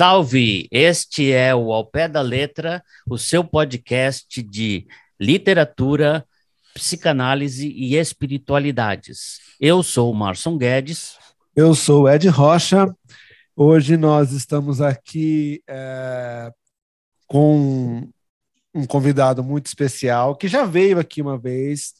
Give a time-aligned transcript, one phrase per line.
[0.00, 0.66] Salve!
[0.70, 4.86] Este é o Ao Pé da Letra, o seu podcast de
[5.20, 6.24] literatura,
[6.72, 9.40] psicanálise e espiritualidades.
[9.60, 11.18] Eu sou o Marson Guedes.
[11.54, 12.90] Eu sou o Ed Rocha.
[13.54, 16.50] Hoje nós estamos aqui é,
[17.26, 18.08] com
[18.72, 21.92] um convidado muito especial que já veio aqui uma vez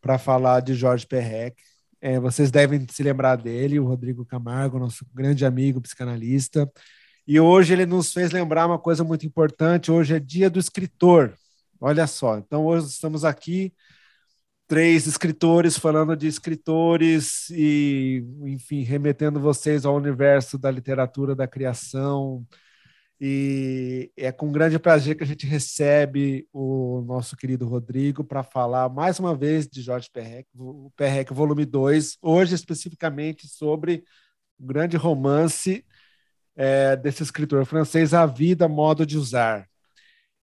[0.00, 1.54] para falar de Jorge Perrec.
[2.00, 6.68] É, vocês devem se lembrar dele, o Rodrigo Camargo, nosso grande amigo psicanalista.
[7.26, 9.90] E hoje ele nos fez lembrar uma coisa muito importante.
[9.90, 11.34] Hoje é dia do escritor.
[11.80, 12.38] Olha só.
[12.38, 13.74] Então, hoje estamos aqui,
[14.68, 22.46] três escritores falando de escritores e, enfim, remetendo vocês ao universo da literatura, da criação.
[23.20, 28.88] E é com grande prazer que a gente recebe o nosso querido Rodrigo para falar
[28.88, 34.04] mais uma vez de Jorge Perrec, o Perrec volume 2, hoje especificamente sobre
[34.58, 35.84] o grande romance
[36.56, 39.68] é, desse escritor francês, A Vida, Modo de Usar.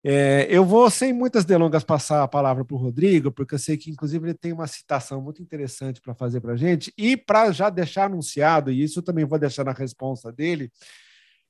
[0.05, 3.77] É, eu vou, sem muitas delongas, passar a palavra para o Rodrigo, porque eu sei
[3.77, 7.52] que, inclusive, ele tem uma citação muito interessante para fazer para a gente, e para
[7.52, 10.70] já deixar anunciado, e isso eu também vou deixar na resposta dele,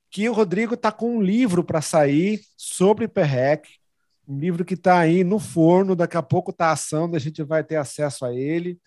[0.09, 3.67] que o Rodrigo está com um livro para sair sobre Perrec,
[4.27, 7.63] um livro que está aí no forno, daqui a pouco está assando, a gente vai
[7.63, 8.77] ter acesso a ele,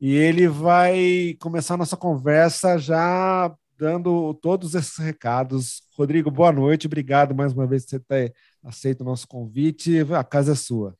[0.00, 3.54] e ele vai começar a nossa conversa já
[3.84, 5.82] dando todos esses recados.
[5.94, 9.98] Rodrigo, boa noite, obrigado mais uma vez por você ter aceito o nosso convite.
[10.14, 10.96] A casa é sua.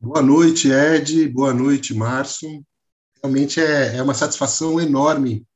[0.00, 1.28] Boa noite, Ed.
[1.28, 2.66] Boa noite, Márcio.
[3.22, 5.46] Realmente é, é uma satisfação enorme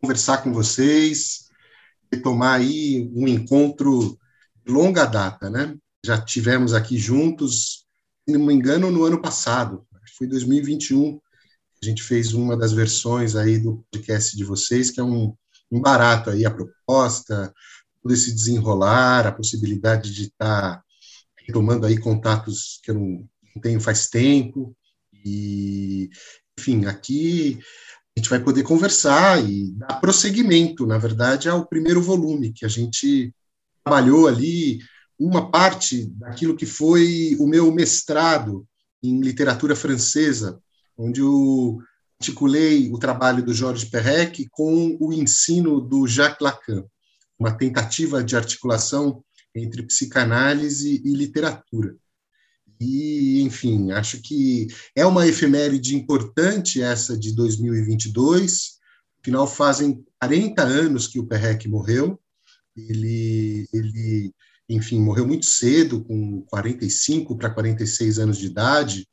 [0.00, 1.48] conversar com vocês,
[2.12, 4.18] retomar aí um encontro
[4.66, 5.76] de longa data, né?
[6.04, 7.86] Já tivemos aqui juntos,
[8.28, 9.86] se não me engano, no ano passado,
[10.18, 11.20] foi 2021,
[11.82, 15.34] a gente fez uma das versões aí do podcast de vocês, que é um,
[15.70, 17.52] um barato aí a proposta,
[18.00, 20.84] todo esse desenrolar, a possibilidade de estar tá
[21.44, 24.76] retomando aí contatos que eu não, não tenho faz tempo,
[25.24, 26.10] e,
[26.58, 27.58] enfim, aqui
[28.16, 32.68] a gente vai poder conversar e dar prosseguimento, na verdade, ao primeiro volume, que a
[32.68, 33.34] gente
[33.82, 34.80] trabalhou ali
[35.18, 38.66] uma parte daquilo que foi o meu mestrado
[39.02, 40.60] em literatura francesa,
[40.96, 41.78] onde eu
[42.20, 46.84] articulei o trabalho do Jorge Perrec com o ensino do Jacques Lacan,
[47.38, 51.96] uma tentativa de articulação entre psicanálise e literatura.
[52.80, 54.66] E, enfim, acho que
[54.96, 58.78] é uma efeméride importante essa de 2022.
[59.20, 62.18] Afinal, fazem 40 anos que o Perrec morreu.
[62.76, 64.32] Ele, ele,
[64.68, 69.06] enfim, morreu muito cedo, com 45 para 46 anos de idade,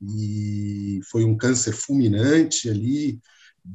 [0.00, 3.20] e foi um câncer fulminante ali,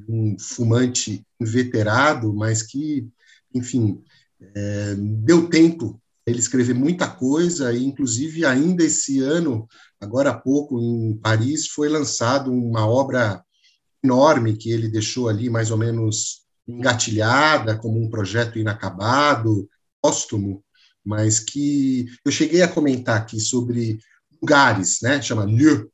[0.08, 3.08] um fumante inveterado, mas que,
[3.54, 4.02] enfim,
[4.40, 9.68] é, deu tempo ele escrever muita coisa, e inclusive ainda esse ano,
[10.00, 13.44] agora há pouco, em Paris, foi lançado uma obra
[14.02, 19.70] enorme que ele deixou ali mais ou menos engatilhada, como um projeto inacabado,
[20.02, 20.64] póstumo,
[21.04, 24.00] mas que eu cheguei a comentar aqui sobre
[24.42, 25.22] lugares, né?
[25.22, 25.92] Chama Lieu,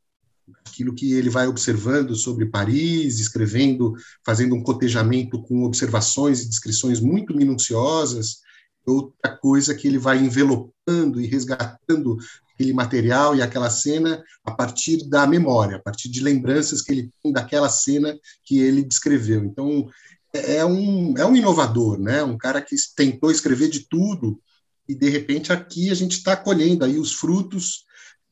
[0.66, 3.94] aquilo que ele vai observando sobre Paris, escrevendo,
[4.26, 8.40] fazendo um cotejamento com observações e descrições muito minuciosas,
[8.86, 12.18] outra coisa que ele vai envelopando e resgatando
[12.54, 17.10] aquele material e aquela cena a partir da memória, a partir de lembranças que ele
[17.22, 19.44] tem daquela cena que ele descreveu.
[19.44, 19.90] Então,
[20.34, 22.24] é, é um, é um inovador, né?
[22.24, 24.40] um cara que tentou escrever de tudo,
[24.88, 27.86] e de repente aqui a gente está colhendo aí os frutos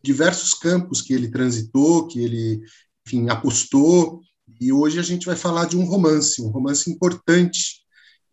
[0.07, 2.62] diversos campos que ele transitou, que ele,
[3.06, 4.21] enfim, apostou,
[4.59, 7.81] e hoje a gente vai falar de um romance, um romance importante.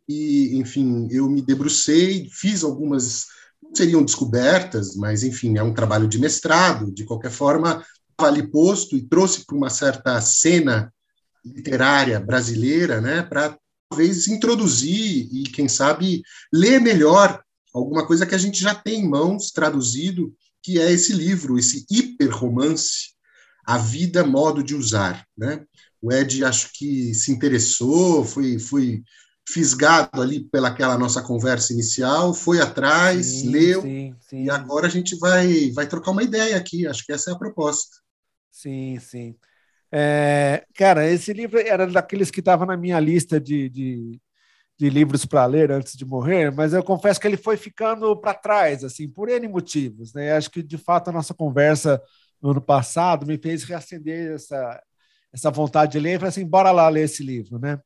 [0.09, 3.25] E, enfim, eu me debrucei, fiz algumas,
[3.61, 8.49] não seriam descobertas, mas, enfim, é um trabalho de mestrado, de qualquer forma, estava ali
[8.49, 10.95] posto e trouxe para uma certa cena
[11.45, 13.59] literária brasileira, né, para
[13.91, 16.23] talvez introduzir e, quem sabe,
[16.53, 17.43] ler melhor
[17.75, 20.33] alguma coisa que a gente já tem em mãos, traduzido,
[20.65, 23.13] que é esse livro, esse hiperromance,
[23.67, 25.27] A Vida, Modo de Usar.
[25.37, 25.63] Né?
[26.01, 29.03] O Ed, acho que se interessou, foi, foi
[29.47, 34.45] fisgado ali pelaquela nossa conversa inicial, foi atrás, sim, leu, sim, sim.
[34.45, 37.39] e agora a gente vai, vai trocar uma ideia aqui, acho que essa é a
[37.39, 37.99] proposta.
[38.51, 39.37] Sim, sim.
[39.93, 44.21] É, cara, esse livro era daqueles que estava na minha lista de, de,
[44.79, 48.35] de livros para ler antes de morrer, mas eu confesso que ele foi ficando para
[48.35, 50.33] trás, assim, por N motivos, né?
[50.33, 52.03] Acho que de fato a nossa conversa
[52.43, 54.83] no ano passado me fez reacender essa
[55.33, 57.81] essa vontade de ler, e falei assim, bora lá ler esse livro, né?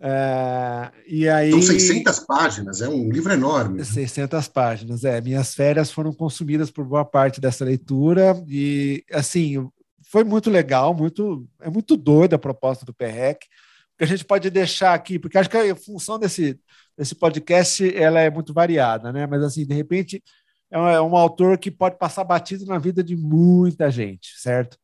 [0.00, 3.84] É, e aí, São 600 páginas, é um livro enorme.
[3.84, 5.20] 600 páginas, é.
[5.20, 9.68] Minhas férias foram consumidas por boa parte dessa leitura e, assim,
[10.08, 13.46] foi muito legal, muito é muito doida a proposta do PREC,
[13.98, 16.58] que a gente pode deixar aqui, porque acho que a função desse,
[16.96, 19.26] desse podcast ela é muito variada, né?
[19.26, 20.22] Mas, assim, de repente,
[20.70, 24.78] é um, é um autor que pode passar batido na vida de muita gente, certo?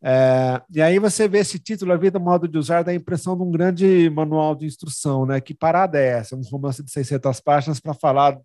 [0.00, 3.36] É, e aí você vê esse título, A Vida, Modo de Usar, dá a impressão
[3.36, 5.40] de um grande manual de instrução, né?
[5.40, 6.36] Que parada é essa?
[6.36, 8.38] Um romance de 600 páginas para falar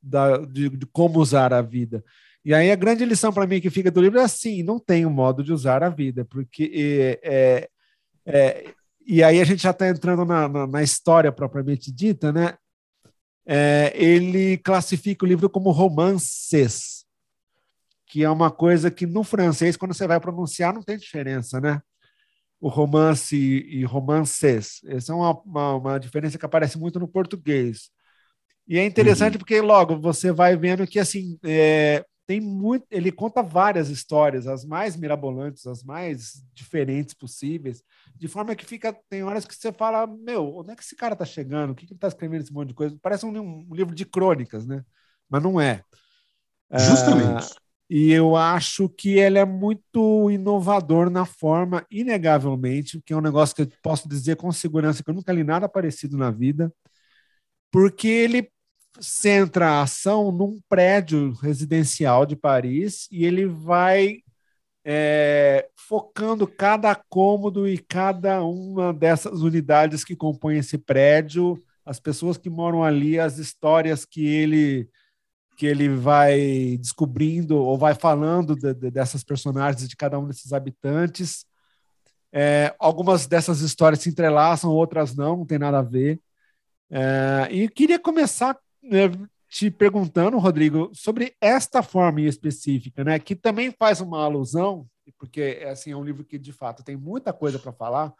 [0.00, 2.02] da, de, de, como usar a vida.
[2.44, 5.04] E aí a grande lição para mim que fica do livro é assim, não tem
[5.04, 7.68] um modo de usar a vida, porque é,
[8.24, 8.74] é, é
[9.12, 12.54] e aí a gente já está entrando na, na, na, história propriamente dita, né?
[13.44, 17.04] É, ele classifica o livro como romances,
[18.06, 21.82] que é uma coisa que no francês, quando você vai pronunciar, não tem diferença, né?
[22.60, 24.80] O romance e romances.
[24.86, 27.90] Essa é uma, uma, uma diferença que aparece muito no português.
[28.68, 29.38] E é interessante uhum.
[29.40, 32.86] porque logo você vai vendo que assim é, tem muito.
[32.92, 37.82] Ele conta várias histórias, as mais mirabolantes, as mais diferentes possíveis,
[38.14, 38.96] de forma que fica.
[39.08, 41.70] Tem horas que você fala, meu, onde é que esse cara tá chegando?
[41.70, 42.96] O que, que ele tá escrevendo esse monte de coisa?
[43.02, 44.84] Parece um, um livro de crônicas, né?
[45.28, 45.82] Mas não é.
[46.72, 47.52] Justamente.
[47.52, 47.60] Ah,
[47.90, 53.56] e eu acho que ele é muito inovador na forma, inegavelmente, que é um negócio
[53.56, 56.72] que eu posso dizer com segurança que eu nunca li nada parecido na vida,
[57.72, 58.48] porque ele
[58.98, 64.22] centra a ação num prédio residencial de Paris e ele vai
[64.84, 72.36] é, focando cada cômodo e cada uma dessas unidades que compõem esse prédio, as pessoas
[72.36, 74.88] que moram ali, as histórias que ele
[75.56, 80.54] que ele vai descobrindo ou vai falando de, de, dessas personagens, de cada um desses
[80.54, 81.44] habitantes.
[82.32, 86.18] É, algumas dessas histórias se entrelaçam, outras não, não tem nada a ver.
[86.90, 88.56] É, e queria começar
[89.48, 94.86] te perguntando, Rodrigo, sobre esta forma em específica, né, que também faz uma alusão,
[95.18, 98.14] porque assim, é um livro que de fato tem muita coisa para falar,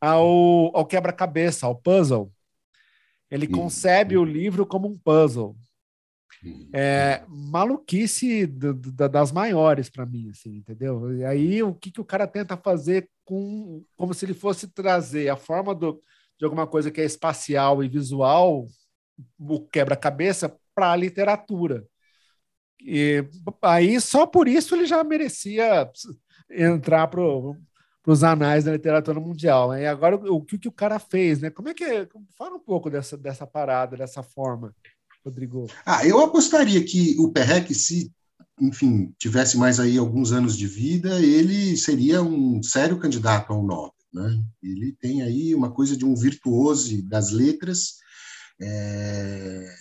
[0.00, 2.32] ao, ao quebra-cabeça, ao puzzle.
[3.30, 5.56] Ele concebe o livro como um puzzle.
[6.72, 11.14] É maluquice do, do, das maiores para mim, assim, entendeu?
[11.14, 15.28] E aí o que, que o cara tenta fazer com como se ele fosse trazer
[15.28, 16.02] a forma do,
[16.38, 18.66] de alguma coisa que é espacial e visual,
[19.38, 21.86] o quebra-cabeça, para a literatura.
[22.82, 23.24] E
[23.62, 25.90] aí só por isso ele já merecia
[26.50, 27.20] entrar para
[28.06, 29.70] os anais da literatura mundial.
[29.70, 29.82] Né?
[29.82, 31.50] E agora o que, que o cara fez, né?
[31.50, 32.08] Como é que?
[32.36, 34.74] Fala um pouco dessa, dessa parada, dessa forma.
[35.24, 35.66] Rodrigo?
[35.84, 38.10] Ah, eu apostaria que o Perrec, se
[38.58, 43.94] enfim, tivesse mais aí alguns anos de vida, ele seria um sério candidato ao Nobel.
[44.12, 44.42] Né?
[44.62, 47.99] Ele tem aí uma coisa de um virtuose das letras
[48.60, 49.74] é,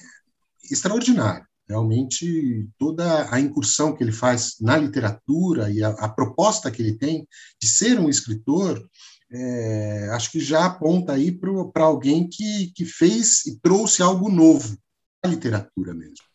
[0.72, 1.46] extraordinário.
[1.68, 6.98] Realmente, toda a incursão que ele faz na literatura e a, a proposta que ele
[6.98, 7.28] tem
[7.62, 8.84] de ser um escritor,
[9.32, 14.76] é, acho que já aponta aí para alguém que, que fez e trouxe algo novo
[15.24, 16.26] a literatura mesmo.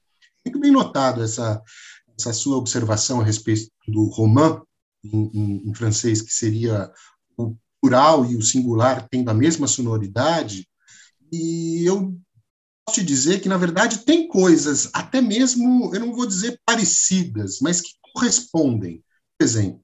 [0.45, 1.61] Muito bem notado essa,
[2.17, 4.63] essa sua observação a respeito do roman,
[5.03, 6.93] em, em, em francês, que seria
[7.37, 10.67] o plural e o singular tendo a mesma sonoridade,
[11.33, 12.17] e eu
[12.91, 17.81] te dizer que, na verdade, tem coisas, até mesmo, eu não vou dizer parecidas, mas
[17.81, 19.03] que correspondem.
[19.39, 19.81] Por exemplo,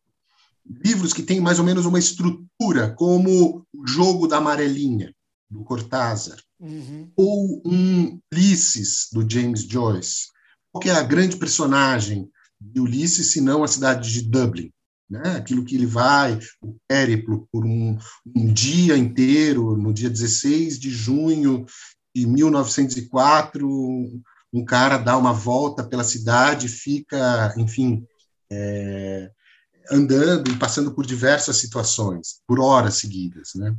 [0.66, 5.14] livros que têm mais ou menos uma estrutura, como O Jogo da Amarelinha,
[5.48, 7.10] do Cortázar, uhum.
[7.16, 10.28] ou um Ulisses, do James Joyce.
[10.70, 12.30] Qual é a grande personagem
[12.60, 14.70] de Ulisses, se não a cidade de Dublin?
[15.08, 15.36] Né?
[15.36, 17.98] Aquilo que ele vai, o périplo, por um,
[18.36, 21.66] um dia inteiro, no dia 16 de junho
[22.14, 23.68] de 1904,
[24.52, 28.04] um cara dá uma volta pela cidade, fica, enfim,
[28.50, 29.30] é,
[29.90, 33.74] andando e passando por diversas situações, por horas seguidas, né?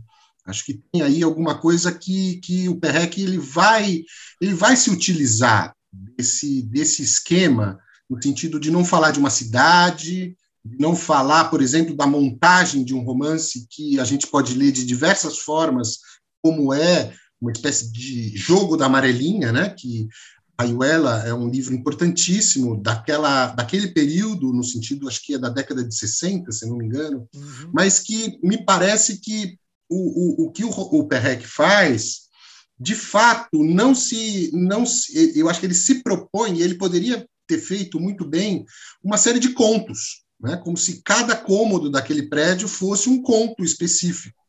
[0.46, 4.02] Acho que tem aí alguma coisa que, que o Perrec ele vai,
[4.42, 10.36] ele vai se utilizar desse, desse esquema no sentido de não falar de uma cidade,
[10.64, 14.86] não falar, por exemplo, da montagem de um romance que a gente pode ler de
[14.86, 16.00] diversas formas,
[16.42, 19.70] como é uma espécie de jogo da amarelinha, né?
[19.70, 20.08] Que
[20.58, 25.84] Ayuela é um livro importantíssimo daquela, daquele período, no sentido, acho que é da década
[25.84, 27.72] de 60, se não me engano, uhum.
[27.74, 29.58] mas que me parece que
[29.90, 32.22] o, o, o que o, o Perrec faz,
[32.80, 37.60] de fato, não se, não se, eu acho que ele se propõe, ele poderia ter
[37.60, 38.66] feito muito bem
[39.04, 40.58] uma série de contos, né?
[40.58, 44.42] como se cada cômodo daquele prédio fosse um conto específico.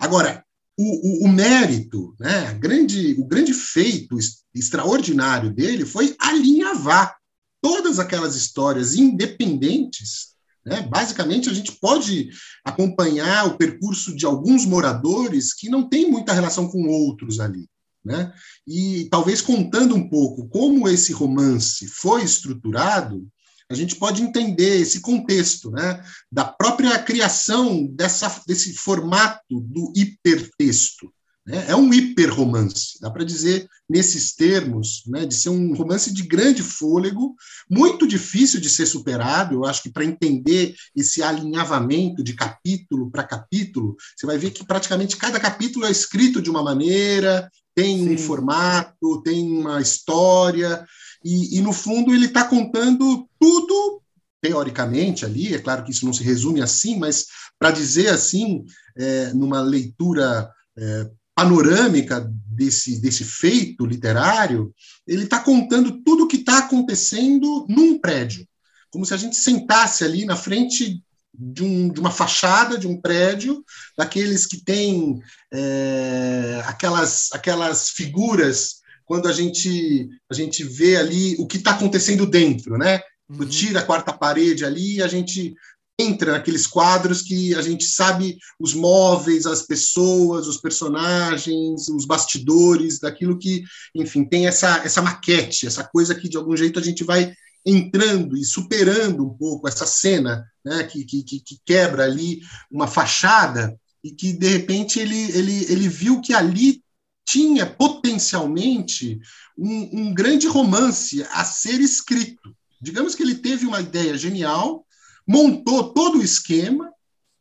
[0.00, 0.44] Agora,
[0.78, 4.16] o, o, o mérito, né, grande, o grande feito
[4.54, 7.16] extraordinário dele foi alinhavar
[7.60, 10.28] todas aquelas histórias independentes.
[10.64, 10.82] Né?
[10.82, 12.30] Basicamente, a gente pode
[12.64, 17.68] acompanhar o percurso de alguns moradores que não tem muita relação com outros ali.
[18.04, 18.32] Né?
[18.64, 23.26] E talvez contando um pouco como esse romance foi estruturado,
[23.70, 31.12] a gente pode entender esse contexto né, da própria criação dessa, desse formato do hipertexto.
[31.46, 31.66] Né?
[31.68, 36.62] É um hiperromance, dá para dizer nesses termos, né, de ser um romance de grande
[36.62, 37.34] fôlego,
[37.70, 39.54] muito difícil de ser superado.
[39.54, 44.64] Eu acho que para entender esse alinhavamento de capítulo para capítulo, você vai ver que
[44.64, 48.14] praticamente cada capítulo é escrito de uma maneira, tem Sim.
[48.14, 50.84] um formato, tem uma história,
[51.24, 54.02] e, e no fundo ele está contando tudo
[54.40, 57.26] teoricamente ali, é claro que isso não se resume assim, mas
[57.58, 58.64] para dizer assim,
[58.96, 64.72] é, numa leitura é, panorâmica desse, desse feito literário,
[65.06, 68.46] ele está contando tudo o que está acontecendo num prédio,
[68.90, 73.00] como se a gente sentasse ali na frente de, um, de uma fachada de um
[73.00, 73.64] prédio,
[73.96, 75.20] daqueles que têm
[75.52, 82.26] é, aquelas, aquelas figuras quando a gente, a gente vê ali o que está acontecendo
[82.26, 83.00] dentro, né?
[83.26, 83.46] Uhum.
[83.46, 85.54] Tira a quarta parede ali, a gente
[85.98, 93.00] entra naqueles quadros que a gente sabe os móveis, as pessoas, os personagens, os bastidores,
[93.00, 97.02] daquilo que, enfim, tem essa, essa maquete, essa coisa que de algum jeito a gente
[97.02, 97.32] vai
[97.64, 103.74] entrando e superando um pouco essa cena, né, que, que, que quebra ali uma fachada
[104.04, 106.82] e que de repente ele, ele, ele viu que ali
[107.28, 109.20] tinha potencialmente
[109.56, 112.56] um, um grande romance a ser escrito.
[112.80, 114.86] Digamos que ele teve uma ideia genial,
[115.26, 116.90] montou todo o esquema,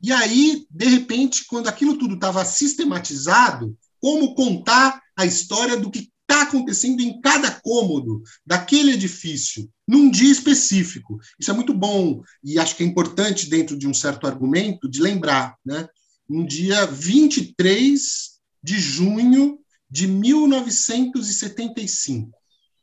[0.04, 6.12] e aí, de repente, quando aquilo tudo estava sistematizado, como contar a história do que
[6.30, 11.18] está acontecendo em cada cômodo daquele edifício, num dia específico.
[11.40, 15.02] Isso é muito bom e acho que é importante, dentro de um certo argumento, de
[15.02, 15.56] lembrar.
[15.66, 15.88] Né?
[16.30, 19.58] Um dia 23 de junho
[19.90, 22.32] de 1975.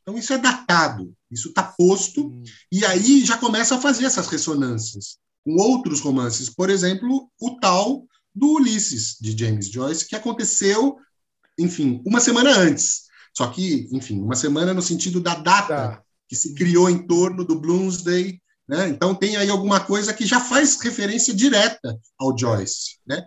[0.01, 2.43] Então, isso é datado, isso está posto, hum.
[2.71, 6.49] e aí já começa a fazer essas ressonâncias com outros romances.
[6.49, 10.97] Por exemplo, o tal do Ulisses, de James Joyce, que aconteceu,
[11.57, 13.05] enfim, uma semana antes.
[13.35, 16.03] Só que, enfim, uma semana no sentido da data tá.
[16.27, 18.39] que se criou em torno do Bloomsday.
[18.67, 18.89] Né?
[18.89, 22.97] Então, tem aí alguma coisa que já faz referência direta ao Joyce.
[23.05, 23.25] Né?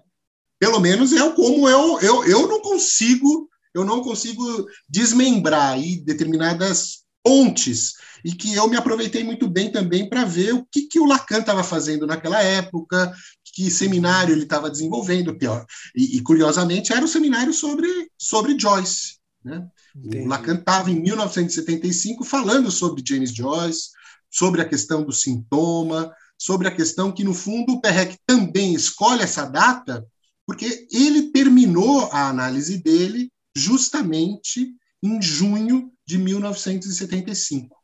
[0.59, 7.05] Pelo menos é como eu, eu, eu não consigo eu não consigo desmembrar aí determinadas
[7.23, 7.95] pontes
[8.25, 11.41] e que eu me aproveitei muito bem também para ver o que, que o Lacan
[11.41, 13.13] estava fazendo naquela época,
[13.55, 15.67] que seminário ele estava desenvolvendo, pior.
[15.95, 19.19] E, e, curiosamente era o seminário sobre, sobre Joyce.
[19.45, 19.67] Né?
[19.95, 23.91] O Lacan estava em 1975 falando sobre James Joyce,
[24.31, 29.23] sobre a questão do sintoma, sobre a questão que, no fundo, o Perrec também escolhe
[29.23, 30.07] essa data
[30.47, 37.77] porque ele terminou a análise dele justamente em junho de 1975.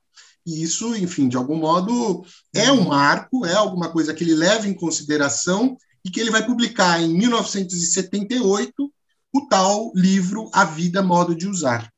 [0.47, 4.69] E isso, enfim, de algum modo é um marco, é alguma coisa que ele leva
[4.69, 8.93] em consideração e que ele vai publicar em 1978
[9.33, 11.91] o tal livro A Vida, Modo de Usar.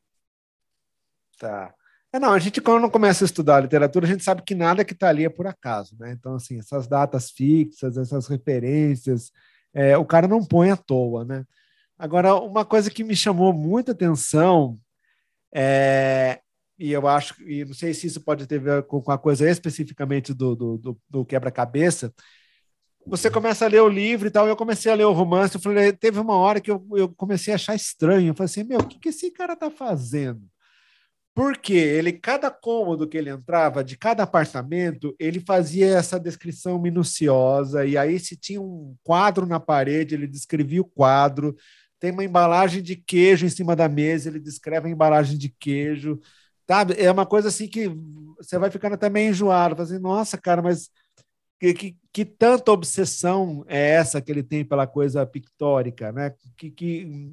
[1.38, 1.74] Tá.
[2.12, 4.94] É, não, a gente, quando começa a estudar literatura, a gente sabe que nada que
[4.94, 6.12] está ali é por acaso, né?
[6.12, 9.30] Então, assim, essas datas fixas, essas referências,
[9.74, 11.44] é, o cara não põe à toa, né?
[11.98, 14.76] Agora, uma coisa que me chamou muita atenção
[15.54, 16.40] é,
[16.78, 19.48] e eu acho, e não sei se isso pode ter a ver com, a coisa
[19.48, 22.12] especificamente do, do, do, do quebra-cabeça.
[23.06, 25.60] Você começa a ler o livro e tal, eu comecei a ler o romance, eu
[25.60, 28.80] falei, teve uma hora que eu, eu comecei a achar estranho, eu falei assim, meu,
[28.80, 30.42] o que, que esse cara tá fazendo?
[31.34, 37.86] Porque ele, cada cômodo que ele entrava, de cada apartamento, ele fazia essa descrição minuciosa,
[37.86, 41.54] e aí se tinha um quadro na parede, ele descrevia o quadro,
[41.98, 46.20] tem uma embalagem de queijo em cima da mesa, ele descreve a embalagem de queijo,
[46.68, 46.94] sabe?
[46.98, 47.88] É uma coisa assim que
[48.38, 50.90] você vai ficando até meio enjoado, assim, nossa, cara, mas
[51.58, 56.34] que, que, que, tanta obsessão é essa que ele tem pela coisa pictórica, né?
[56.56, 57.32] Que, que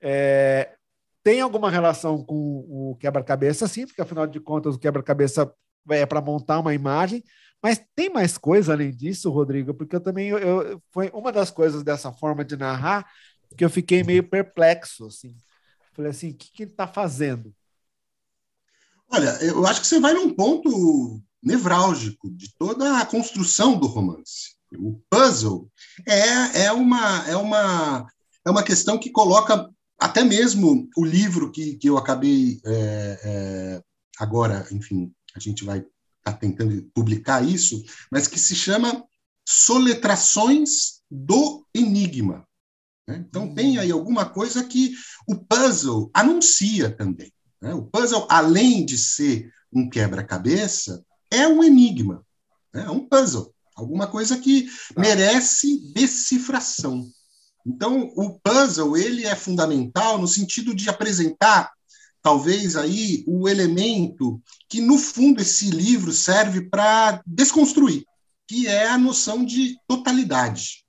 [0.00, 0.74] é,
[1.22, 2.36] tem alguma relação com
[2.68, 5.52] o quebra-cabeça, sim, porque afinal de contas o quebra-cabeça
[5.90, 7.22] é para montar uma imagem,
[7.62, 11.50] mas tem mais coisa além disso, Rodrigo, porque eu também eu, eu, foi uma das
[11.50, 13.06] coisas dessa forma de narrar
[13.56, 15.34] que eu fiquei meio perplexo, assim.
[15.92, 17.54] Falei assim, o que, que ele está fazendo?
[19.08, 24.56] Olha, eu acho que você vai num ponto nevrálgico de toda a construção do romance.
[24.78, 25.70] O puzzle
[26.06, 28.06] é, é, uma, é, uma,
[28.44, 33.82] é uma questão que coloca até mesmo o livro que, que eu acabei é, é,
[34.18, 35.88] agora, enfim, a gente vai estar
[36.22, 39.04] tá tentando publicar isso, mas que se chama
[39.48, 42.45] Soletrações do Enigma.
[43.06, 43.24] Né?
[43.28, 44.94] Então, tem aí alguma coisa que
[45.26, 47.32] o puzzle anuncia também.
[47.60, 47.72] Né?
[47.72, 52.24] O puzzle, além de ser um quebra-cabeça, é um enigma,
[52.72, 52.84] né?
[52.84, 55.00] é um puzzle, alguma coisa que tá.
[55.00, 57.08] merece decifração.
[57.64, 61.72] Então, o puzzle ele é fundamental no sentido de apresentar,
[62.22, 68.04] talvez aí, o elemento que no fundo esse livro serve para desconstruir,
[68.46, 70.84] que é a noção de totalidade.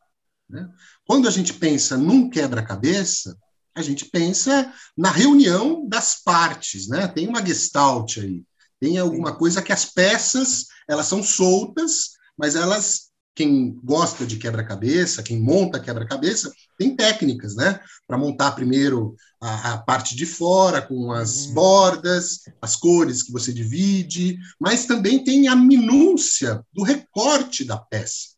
[0.48, 0.70] Né?
[1.08, 3.38] Quando a gente pensa num quebra-cabeça,
[3.74, 7.08] a gente pensa na reunião das partes, né?
[7.08, 8.44] Tem uma gestalt aí,
[8.80, 15.22] tem alguma coisa que as peças elas são soltas, mas elas quem gosta de quebra-cabeça,
[15.22, 17.80] quem monta quebra-cabeça, tem técnicas, né?
[18.08, 21.54] Para montar primeiro a, a, parte de fora, com as uhum.
[21.54, 28.30] bordas, as cores que você divide, mas também tem a minúcia do recorte da peça,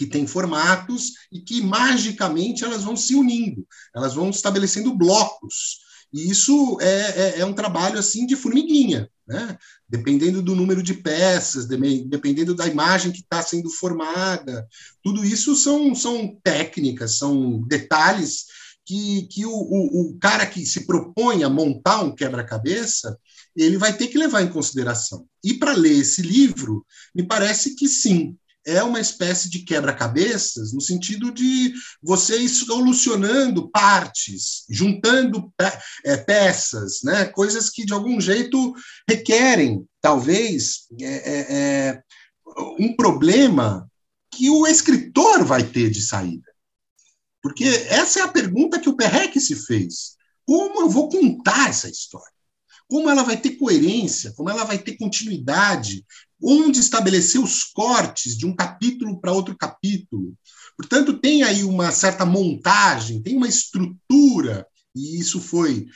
[0.00, 5.80] que tem formatos e que magicamente elas vão se unindo, elas vão estabelecendo blocos.
[6.10, 9.10] E isso é, é, é um trabalho assim de formiguinha.
[9.28, 9.58] Né?
[9.86, 14.66] Dependendo do número de peças, dependendo da imagem que está sendo formada,
[15.04, 18.46] tudo isso são, são técnicas, são detalhes
[18.86, 23.18] que, que o, o, o cara que se propõe a montar um quebra-cabeça,
[23.54, 25.26] ele vai ter que levar em consideração.
[25.44, 28.34] E para ler esse livro, me parece que sim,
[28.66, 35.52] é uma espécie de quebra-cabeças, no sentido de você solucionando partes, juntando
[36.04, 37.24] é, peças, né?
[37.26, 38.74] coisas que de algum jeito
[39.08, 42.02] requerem, talvez, é, é, é,
[42.78, 43.90] um problema
[44.30, 46.50] que o escritor vai ter de saída.
[47.42, 50.16] Porque essa é a pergunta que o Perrec se fez.
[50.46, 52.28] Como eu vou contar essa história?
[52.86, 54.32] Como ela vai ter coerência?
[54.32, 56.04] Como ela vai ter continuidade?
[56.42, 60.34] Onde estabelecer os cortes de um capítulo para outro capítulo.
[60.76, 65.86] Portanto, tem aí uma certa montagem, tem uma estrutura, e isso foi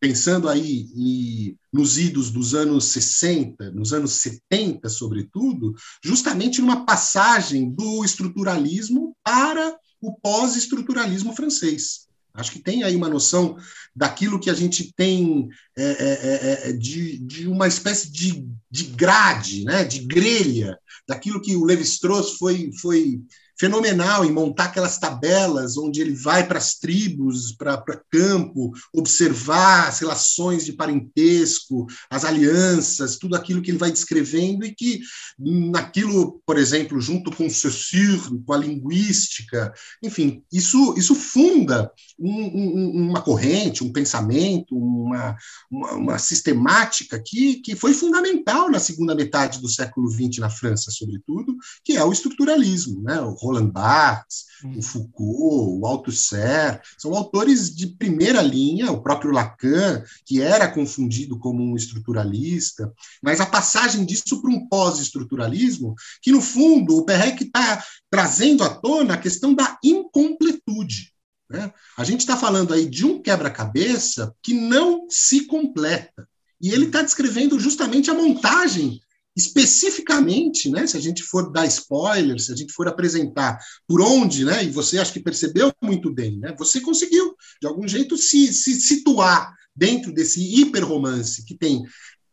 [0.00, 7.70] pensando aí em, nos idos dos anos 60, nos anos 70, sobretudo, justamente numa passagem
[7.70, 12.08] do estruturalismo para o pós-estruturalismo francês.
[12.34, 13.56] Acho que tem aí uma noção
[13.94, 18.84] daquilo que a gente tem é, é, é, é, de, de uma espécie de, de
[18.84, 23.20] grade, né, de grelha, daquilo que o Levi-Strauss foi, foi
[23.60, 27.76] fenomenal em montar aquelas tabelas onde ele vai para as tribos, para
[28.10, 34.74] campo, observar as relações de parentesco, as alianças, tudo aquilo que ele vai descrevendo e
[34.74, 35.00] que
[35.38, 42.30] naquilo, por exemplo, junto com o Saussure, com a linguística, enfim, isso, isso funda um,
[42.30, 45.36] um, uma corrente, um pensamento, uma,
[45.70, 50.90] uma, uma, sistemática que, que foi fundamental na segunda metade do século XX na França,
[50.90, 53.20] sobretudo, que é o estruturalismo, né?
[53.20, 54.78] o Roland Barthes, hum.
[54.78, 61.38] o Foucault, o Althusser, são autores de primeira linha, o próprio Lacan, que era confundido
[61.38, 67.42] como um estruturalista, mas a passagem disso para um pós-estruturalismo, que no fundo o Perrec
[67.42, 71.12] está trazendo à tona a questão da incompletude.
[71.48, 71.72] Né?
[71.98, 76.28] A gente está falando aí de um quebra-cabeça que não se completa.
[76.60, 79.00] E ele está descrevendo justamente a montagem
[79.36, 84.44] especificamente, né, se a gente for dar spoiler, se a gente for apresentar por onde,
[84.44, 88.52] né, e você acho que percebeu muito bem, né, você conseguiu, de algum jeito, se,
[88.52, 91.82] se situar dentro desse hiperromance que tem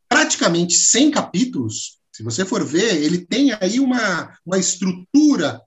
[0.09, 5.61] praticamente 100 capítulos, se você for ver, ele tem aí uma, uma estrutura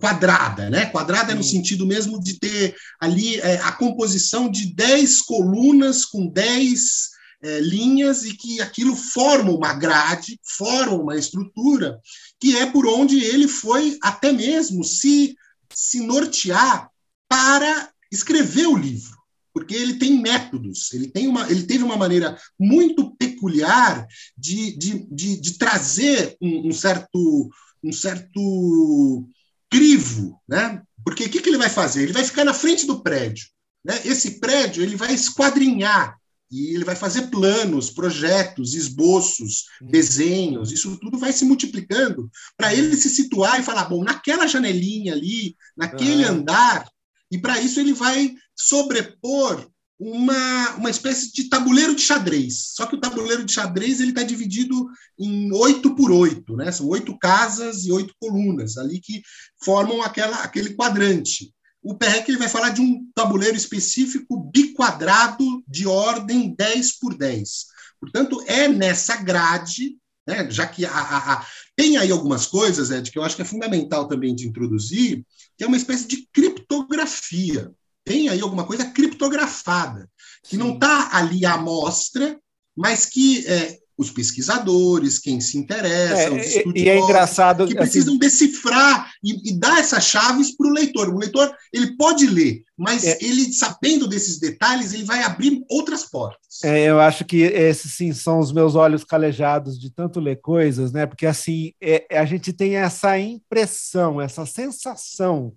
[0.00, 0.86] quadrada, né?
[0.86, 7.11] Quadrada no sentido mesmo de ter ali é, a composição de 10 colunas com 10
[7.42, 11.98] é, linhas e que aquilo forma uma grade, forma uma estrutura,
[12.40, 15.34] que é por onde ele foi até mesmo se,
[15.72, 16.88] se nortear
[17.28, 19.20] para escrever o livro.
[19.52, 25.06] Porque ele tem métodos, ele, tem uma, ele teve uma maneira muito peculiar de, de,
[25.10, 27.50] de, de trazer um, um, certo,
[27.84, 29.28] um certo
[29.68, 30.82] crivo, né?
[31.04, 32.02] Porque o que, que ele vai fazer?
[32.02, 33.46] Ele vai ficar na frente do prédio.
[33.84, 34.00] Né?
[34.04, 36.16] Esse prédio ele vai esquadrinhar
[36.52, 39.88] e ele vai fazer planos, projetos, esboços, uhum.
[39.88, 45.14] desenhos, isso tudo vai se multiplicando para ele se situar e falar, bom, naquela janelinha
[45.14, 46.30] ali, naquele uhum.
[46.30, 46.86] andar,
[47.30, 49.66] e para isso ele vai sobrepor
[49.98, 52.72] uma, uma espécie de tabuleiro de xadrez.
[52.74, 54.86] Só que o tabuleiro de xadrez ele está dividido
[55.18, 56.70] em oito por oito, né?
[56.72, 59.22] São oito casas e oito colunas ali que
[59.62, 61.54] formam aquela, aquele quadrante.
[61.82, 67.66] O PREC ele vai falar de um tabuleiro específico biquadrado de ordem 10 por 10.
[68.00, 73.10] Portanto, é nessa grade, né, já que a, a, a, tem aí algumas coisas, Ed,
[73.10, 75.24] que eu acho que é fundamental também de introduzir,
[75.56, 77.70] que é uma espécie de criptografia.
[78.04, 80.08] Tem aí alguma coisa criptografada,
[80.44, 80.58] que Sim.
[80.58, 82.38] não está ali à mostra,
[82.76, 87.74] mas que é, os pesquisadores, quem se interessa, é, os estudiosos, e é engraçado que
[87.74, 91.08] precisam assim, decifrar e, e, dar essas chaves para o leitor.
[91.08, 96.04] O leitor ele pode ler, mas é, ele sabendo desses detalhes ele vai abrir outras
[96.04, 96.64] portas.
[96.64, 100.92] É, eu acho que esses sim são os meus olhos calejados de tanto ler coisas,
[100.92, 101.06] né?
[101.06, 105.52] Porque assim é, a gente tem essa impressão, essa sensação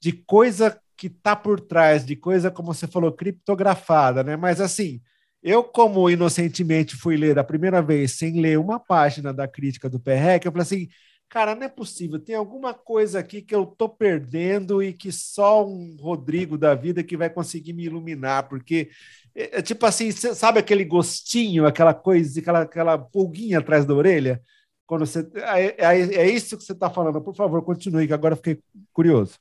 [0.00, 4.36] de coisa que está por trás, de coisa como você falou criptografada, né?
[4.36, 5.00] Mas assim
[5.42, 9.98] eu, como inocentemente fui ler a primeira vez sem ler uma página da crítica do
[9.98, 10.88] PREC, eu falei assim,
[11.28, 15.66] cara, não é possível, tem alguma coisa aqui que eu tô perdendo e que só
[15.66, 18.90] um Rodrigo da vida que vai conseguir me iluminar, porque
[19.34, 24.42] é, é tipo assim, sabe aquele gostinho, aquela coisa, aquela, aquela pulguinha atrás da orelha?
[24.86, 27.18] Quando você é, é, é isso que você está falando.
[27.20, 28.58] Por favor, continue, que agora fiquei
[28.92, 29.38] curioso.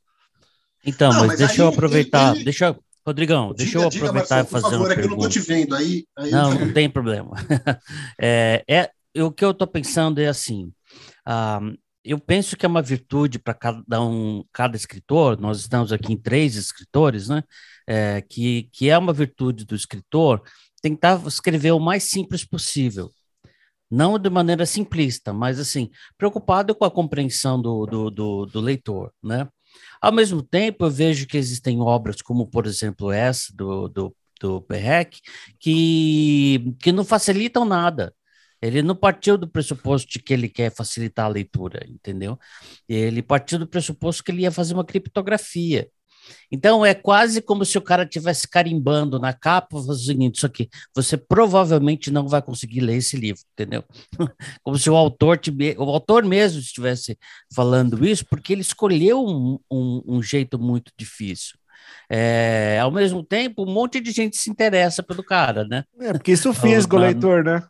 [0.85, 2.45] Então, não, mas, mas, deixa aí, eu aproveitar, ele...
[2.45, 2.73] deixa,
[3.05, 5.01] Rodrigão, diga, deixa eu aproveitar e fazer favor, uma é pergunta.
[5.01, 6.05] que eu não estou te vendo aí.
[6.17, 7.31] aí não, não tem problema.
[8.21, 10.71] é, é, o que eu estou pensando é assim,
[11.27, 16.13] uh, eu penso que é uma virtude para cada um, cada escritor, nós estamos aqui
[16.13, 17.43] em três escritores, né,
[17.87, 20.41] é, que, que é uma virtude do escritor
[20.81, 23.11] tentar escrever o mais simples possível,
[23.89, 29.11] não de maneira simplista, mas assim, preocupado com a compreensão do, do, do, do leitor,
[29.23, 29.47] né,
[30.01, 34.61] ao mesmo tempo, eu vejo que existem obras, como por exemplo essa do, do, do
[34.61, 35.19] Perrec,
[35.59, 38.13] que, que não facilitam nada.
[38.61, 42.37] Ele não partiu do pressuposto de que ele quer facilitar a leitura, entendeu?
[42.87, 45.89] Ele partiu do pressuposto que ele ia fazer uma criptografia.
[46.51, 50.69] Então é quase como se o cara estivesse carimbando na capa, o seguinte, isso aqui,
[50.95, 53.83] você provavelmente não vai conseguir ler esse livro, entendeu?
[54.63, 57.17] Como se o autor, te, o autor mesmo estivesse
[57.53, 61.57] falando isso, porque ele escolheu um, um, um jeito muito difícil.
[62.09, 65.83] É, ao mesmo tempo, um monte de gente se interessa pelo cara, né?
[65.99, 67.63] É, porque isso fisga o leitor, né?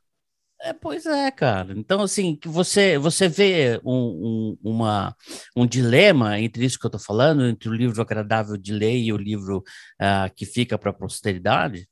[0.63, 1.74] É, pois é, cara.
[1.76, 5.15] Então, assim, que você, você vê um, um, uma,
[5.56, 9.12] um dilema entre isso que eu estou falando, entre o livro agradável de ler e
[9.12, 9.63] o livro
[10.00, 11.89] uh, que fica para a posteridade?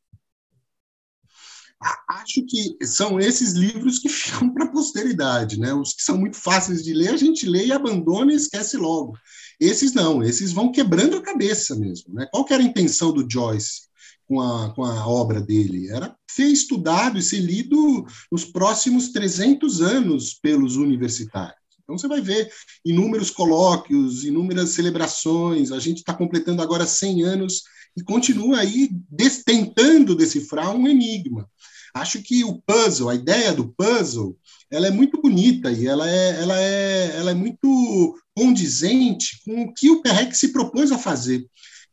[2.09, 5.73] Acho que são esses livros que ficam para a posteridade, né?
[5.73, 9.17] Os que são muito fáceis de ler, a gente lê e abandona e esquece logo.
[9.59, 12.27] Esses não, esses vão quebrando a cabeça mesmo, né?
[12.31, 13.88] Qual era a intenção do Joyce?
[14.29, 19.81] Com a, com a obra dele, era ser estudado e ser lido nos próximos 300
[19.81, 21.57] anos pelos universitários.
[21.81, 22.47] Então você vai ver
[22.85, 25.71] inúmeros colóquios, inúmeras celebrações.
[25.71, 27.63] A gente está completando agora 100 anos
[27.97, 31.49] e continua aí des tentando decifrar um enigma.
[31.91, 34.37] Acho que o puzzle, a ideia do puzzle,
[34.69, 39.73] ela é muito bonita e ela é, ela é, ela é muito condizente com o
[39.73, 41.43] que o Perrec se propôs a fazer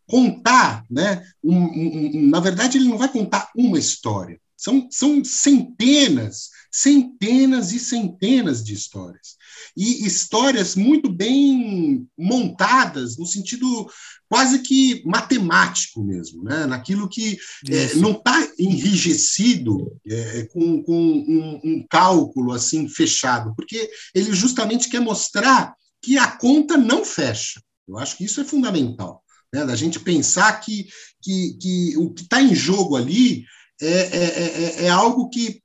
[0.07, 1.23] contar, né?
[1.43, 4.41] Um, um, um, na verdade, ele não vai contar uma história.
[4.57, 9.37] São, são centenas, centenas e centenas de histórias.
[9.77, 13.87] E histórias muito bem montadas, no sentido
[14.29, 16.65] quase que matemático mesmo, né?
[16.65, 17.39] naquilo que
[17.69, 24.89] é, não está enrijecido é, com, com um, um cálculo assim fechado, porque ele justamente
[24.89, 27.61] quer mostrar que a conta não fecha.
[27.87, 29.65] Eu acho que isso é fundamental né?
[29.65, 30.87] da gente pensar que,
[31.23, 33.45] que, que o que está em jogo ali
[33.81, 35.61] é, é, é, é, algo que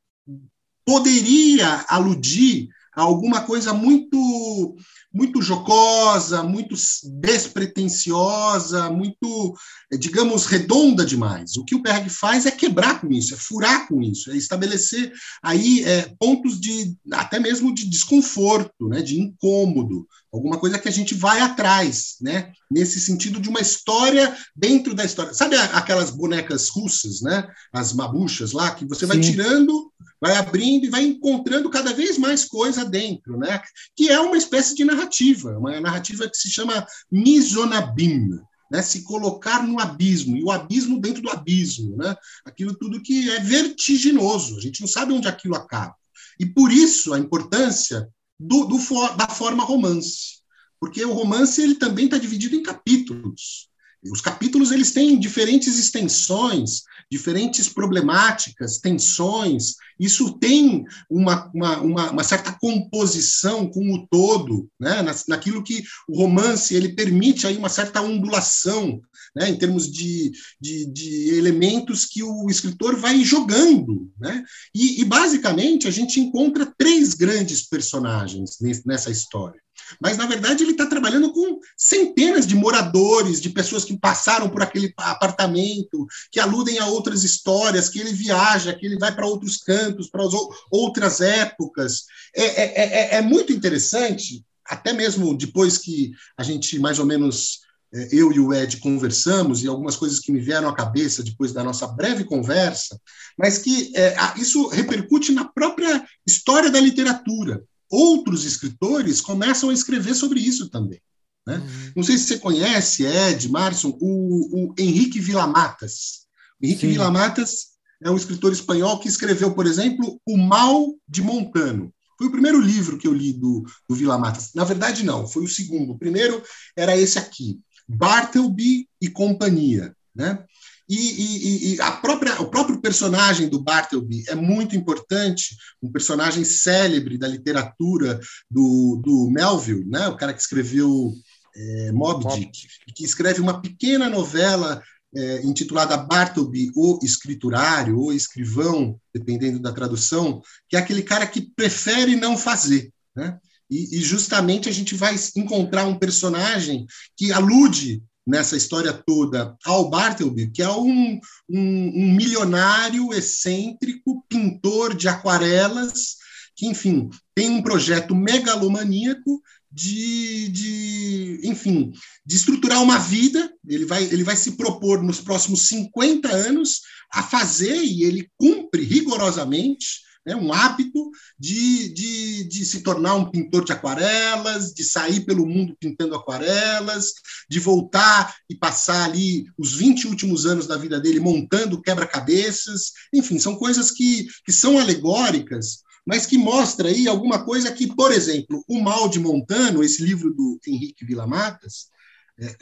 [0.86, 2.68] poderia aludir
[3.02, 4.76] alguma coisa muito
[5.14, 6.74] muito jocosa, muito
[7.20, 9.54] despretensiosa, muito,
[10.00, 11.58] digamos, redonda demais.
[11.58, 15.12] O que o Berg faz é quebrar com isso, é furar com isso, é estabelecer
[15.44, 20.92] aí é, pontos de até mesmo de desconforto, né, de incômodo, alguma coisa que a
[20.92, 22.54] gente vai atrás, né?
[22.72, 25.34] Nesse sentido de uma história dentro da história.
[25.34, 27.50] Sabe aquelas bonecas russas, né?
[27.74, 29.32] As mabuchas lá que você vai Sim.
[29.32, 29.91] tirando,
[30.22, 33.60] vai abrindo e vai encontrando cada vez mais coisa dentro, né?
[33.96, 38.30] Que é uma espécie de narrativa, uma narrativa que se chama misonabim,
[38.72, 38.84] né?
[38.84, 42.16] Se colocar no abismo e o abismo dentro do abismo, né?
[42.46, 44.58] Aquilo tudo que é vertiginoso.
[44.58, 45.96] A gente não sabe onde aquilo acaba.
[46.40, 48.08] E por isso a importância
[48.40, 48.78] do, do,
[49.18, 50.42] da forma romance.
[50.80, 53.71] Porque o romance ele também está dividido em capítulos.
[54.10, 59.76] Os capítulos eles têm diferentes extensões, diferentes problemáticas, tensões.
[60.00, 65.02] Isso tem uma, uma, uma, uma certa composição com o todo, né?
[65.02, 69.00] Na, naquilo que o romance ele permite aí uma certa ondulação,
[69.36, 69.50] né?
[69.50, 74.12] em termos de, de, de elementos que o escritor vai jogando.
[74.20, 74.44] Né?
[74.74, 79.60] E, e basicamente a gente encontra três grandes personagens nessa história.
[80.00, 84.62] Mas, na verdade, ele está trabalhando com centenas de moradores, de pessoas que passaram por
[84.62, 89.58] aquele apartamento, que aludem a outras histórias, que ele viaja, que ele vai para outros
[89.58, 90.24] cantos, para
[90.72, 92.06] outras épocas.
[92.36, 97.62] É, é, é, é, muito interessante, até mesmo depois que a gente mais ou menos
[97.94, 101.52] é, eu e o Ed conversamos e algumas coisas que me vieram à cabeça depois
[101.52, 103.00] da nossa breve conversa,
[103.38, 110.16] mas que é, isso repercute na própria história da literatura outros escritores começam a escrever
[110.16, 111.00] sobre isso também.
[111.46, 111.58] Né?
[111.58, 111.92] Uhum.
[111.98, 116.22] Não sei se você conhece, Ed, Márcio, o, o Henrique Villamatas.
[116.62, 116.94] O Henrique Sim.
[116.94, 117.72] Villamatas
[118.04, 121.94] é um escritor espanhol que escreveu, por exemplo, O Mal de Montano.
[122.18, 124.52] Foi o primeiro livro que eu li do, do Villamatas.
[124.54, 125.94] Na verdade, não, foi o segundo.
[125.94, 126.42] O primeiro
[126.78, 129.96] era esse aqui, Bartleby e Companhia.
[130.14, 130.44] Né?
[130.92, 136.44] E, e, e, a própria, o próprio personagem do Bartleby é muito importante, um personagem
[136.44, 140.10] célebre da literatura do, do Melville, né?
[140.10, 141.14] o cara que escreveu
[141.56, 144.84] é, Moby Dick, que escreve uma pequena novela
[145.16, 151.54] é, intitulada Bartleby, o escriturário, ou escrivão, dependendo da tradução, que é aquele cara que
[151.56, 152.92] prefere não fazer.
[153.16, 153.40] Né?
[153.70, 159.90] E, e justamente a gente vai encontrar um personagem que alude nessa história toda ao
[159.90, 166.18] Bartleby, que é um, um, um milionário excêntrico, pintor de aquarelas,
[166.56, 171.92] que, enfim, tem um projeto megalomaníaco de, de, enfim,
[172.26, 173.52] de estruturar uma vida.
[173.68, 176.82] Ele vai, ele vai se propor nos próximos 50 anos
[177.12, 183.30] a fazer, e ele cumpre rigorosamente né, um hábito de, de, de se tornar um
[183.30, 187.14] pintor de aquarelas, de sair pelo mundo pintando aquarelas,
[187.50, 192.92] de voltar e passar ali os 20 últimos anos da vida dele montando quebra-cabeças.
[193.14, 198.12] Enfim, são coisas que, que são alegóricas, mas que mostra aí alguma coisa que, por
[198.12, 202.01] exemplo, O Mal de Montano, esse livro do Henrique Villamatas, é,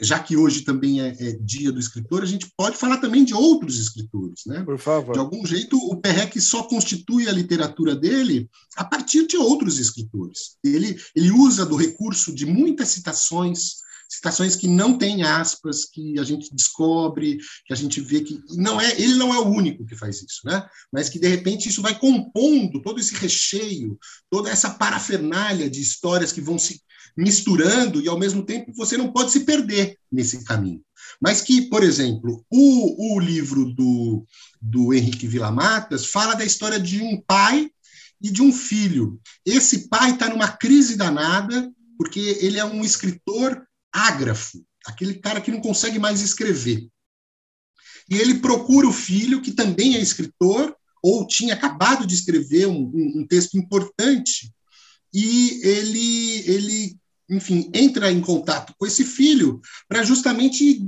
[0.00, 3.34] já que hoje também é, é, dia do escritor, a gente pode falar também de
[3.34, 4.62] outros escritores, né?
[4.62, 5.12] Por favor.
[5.12, 10.56] De algum jeito, o Perrec só constitui a literatura dele a partir de outros escritores.
[10.64, 13.76] Ele, ele usa do recurso de muitas citações,
[14.08, 18.80] citações que não têm aspas, que a gente descobre, que a gente vê que não
[18.80, 20.66] é, ele não é o único que faz isso, né?
[20.92, 26.32] Mas que de repente isso vai compondo todo esse recheio, toda essa parafernália de histórias
[26.32, 26.82] que vão se
[27.16, 30.82] misturando e, ao mesmo tempo, você não pode se perder nesse caminho.
[31.20, 34.24] Mas que, por exemplo, o, o livro do,
[34.60, 37.70] do Henrique Villamatas fala da história de um pai
[38.22, 39.20] e de um filho.
[39.44, 45.50] Esse pai está numa crise danada, porque ele é um escritor ágrafo, aquele cara que
[45.50, 46.88] não consegue mais escrever.
[48.08, 52.90] E ele procura o filho, que também é escritor, ou tinha acabado de escrever um,
[52.94, 54.52] um, um texto importante,
[55.12, 60.84] e ele, ele enfim, entra em contato com esse filho para justamente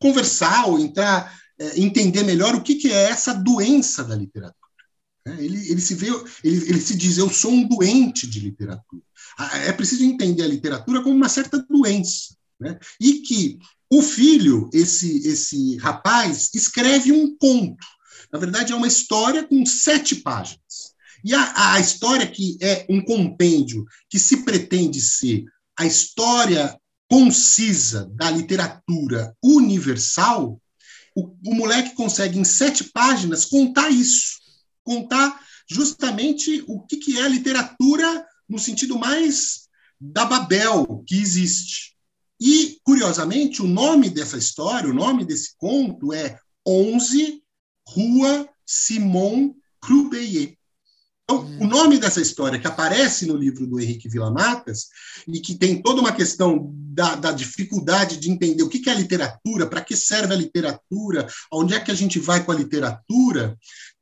[0.00, 4.58] conversar ou entrar, é, entender melhor o que, que é essa doença da literatura.
[5.26, 6.08] É, ele, ele, se vê,
[6.42, 9.02] ele, ele se diz, eu sou um doente de literatura.
[9.66, 12.36] É preciso entender a literatura como uma certa doença.
[12.60, 12.78] Né?
[13.00, 13.58] E que
[13.90, 17.84] o filho, esse, esse rapaz, escreve um conto.
[18.32, 20.93] Na verdade, é uma história com sete páginas.
[21.24, 25.44] E a, a história que é um compêndio que se pretende ser
[25.76, 30.60] a história concisa da literatura universal,
[31.16, 34.34] o, o moleque consegue, em sete páginas, contar isso.
[34.82, 39.68] Contar justamente o que, que é a literatura no sentido mais
[40.00, 41.94] da Babel que existe.
[42.40, 47.42] E, curiosamente, o nome dessa história, o nome desse conto é 11
[47.86, 50.58] Rua Simon Crubeillet.
[51.24, 54.88] Então, o nome dessa história que aparece no livro do Henrique Villamatas
[55.26, 58.96] e que tem toda uma questão da, da dificuldade de entender o que, é a
[58.96, 63.56] literatura, para que serve a literatura, onde é que a gente vai com a literatura,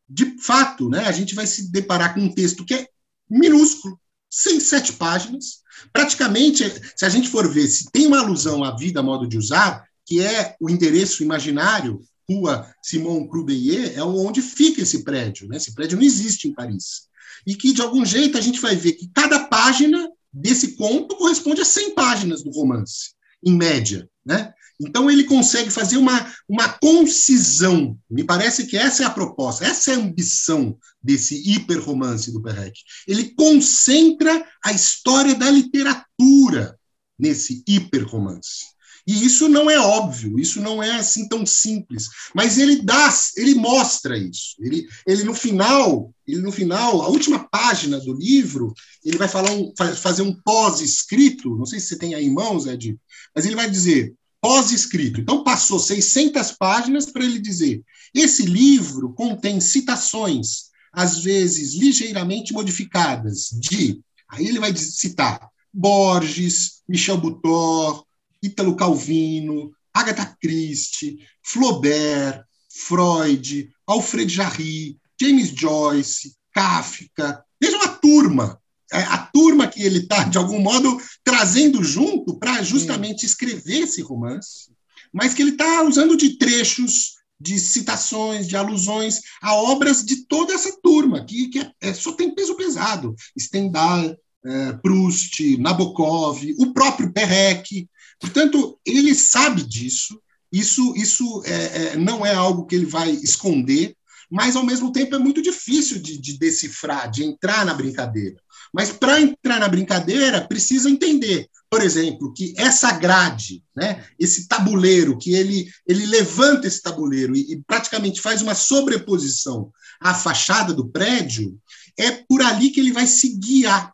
[0.08, 2.88] de fato, né, a gente vai se deparar com um texto que é
[3.30, 5.62] minúsculo, sem sete páginas.
[5.92, 6.64] Praticamente,
[6.96, 10.20] se a gente for ver se tem uma alusão à vida, modo de usar, que
[10.20, 15.46] é o endereço imaginário Rua Simon Crubeillet, é onde fica esse prédio.
[15.48, 15.56] Né?
[15.56, 17.12] Esse prédio não existe em Paris
[17.46, 21.60] e que, de algum jeito, a gente vai ver que cada página desse conto corresponde
[21.60, 23.12] a 100 páginas do romance,
[23.44, 24.08] em média.
[24.24, 24.52] Né?
[24.80, 27.98] Então ele consegue fazer uma, uma concisão.
[28.10, 32.78] Me parece que essa é a proposta, essa é a ambição desse hiperromance do Perrec.
[33.06, 36.78] Ele concentra a história da literatura
[37.18, 38.72] nesse hiperromance.
[39.06, 43.54] E isso não é óbvio, isso não é assim tão simples, mas ele dá, ele
[43.54, 44.54] mostra isso.
[44.60, 48.72] Ele, ele no final, ele no final, a última página do livro,
[49.04, 52.66] ele vai falar um, fazer um pós-escrito, não sei se você tem aí em mãos,
[52.66, 52.96] Ed,
[53.34, 55.20] mas ele vai dizer pós-escrito.
[55.20, 57.82] Então passou 600 páginas para ele dizer:
[58.14, 64.00] esse livro contém citações, às vezes ligeiramente modificadas, de.
[64.28, 68.04] Aí ele vai citar Borges, Michel Butor,
[68.42, 77.44] Ítalo Calvino, Agatha Christie, Flaubert, Freud, Alfred Jarry, James Joyce, Kafka.
[77.61, 78.59] Veja uma turma,
[78.92, 84.02] é, a turma que ele está, de algum modo, trazendo junto para justamente escrever esse
[84.02, 84.72] romance,
[85.12, 90.55] mas que ele está usando de trechos, de citações, de alusões a obras de toda
[90.55, 93.14] essa turma, que, que é, é, só tem peso pesado.
[93.38, 97.88] Stendhal, é, Proust, Nabokov, o próprio Perec,
[98.22, 103.96] Portanto, ele sabe disso, isso, isso é, é, não é algo que ele vai esconder,
[104.31, 108.37] mas ao mesmo tempo é muito difícil de, de decifrar, de entrar na brincadeira.
[108.72, 115.18] Mas para entrar na brincadeira, precisa entender, por exemplo, que essa grade, né, esse tabuleiro,
[115.18, 120.88] que ele, ele levanta esse tabuleiro e, e praticamente faz uma sobreposição à fachada do
[120.88, 121.59] prédio,
[121.98, 123.91] é por ali que ele vai se guiar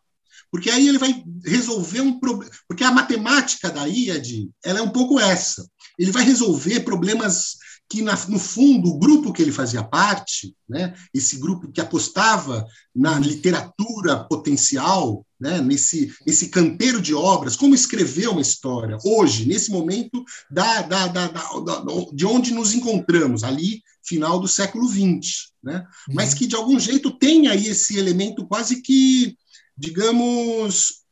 [0.51, 2.51] porque aí ele vai resolver um problema.
[2.67, 5.67] Porque a matemática da IAD ela é um pouco essa.
[5.97, 7.57] Ele vai resolver problemas
[7.89, 12.65] que, na, no fundo, o grupo que ele fazia parte, né, esse grupo que apostava
[12.95, 19.71] na literatura potencial, né, nesse, nesse canteiro de obras, como escrever uma história, hoje, nesse
[19.71, 21.83] momento da, da, da, da
[22.13, 25.49] de onde nos encontramos, ali, final do século XX.
[25.63, 26.13] Né, uhum.
[26.13, 29.35] Mas que, de algum jeito, tem aí esse elemento quase que
[29.79, 31.03] digamos,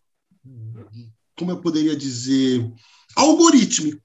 [1.38, 2.70] como eu poderia dizer,
[3.16, 4.02] algorítmico.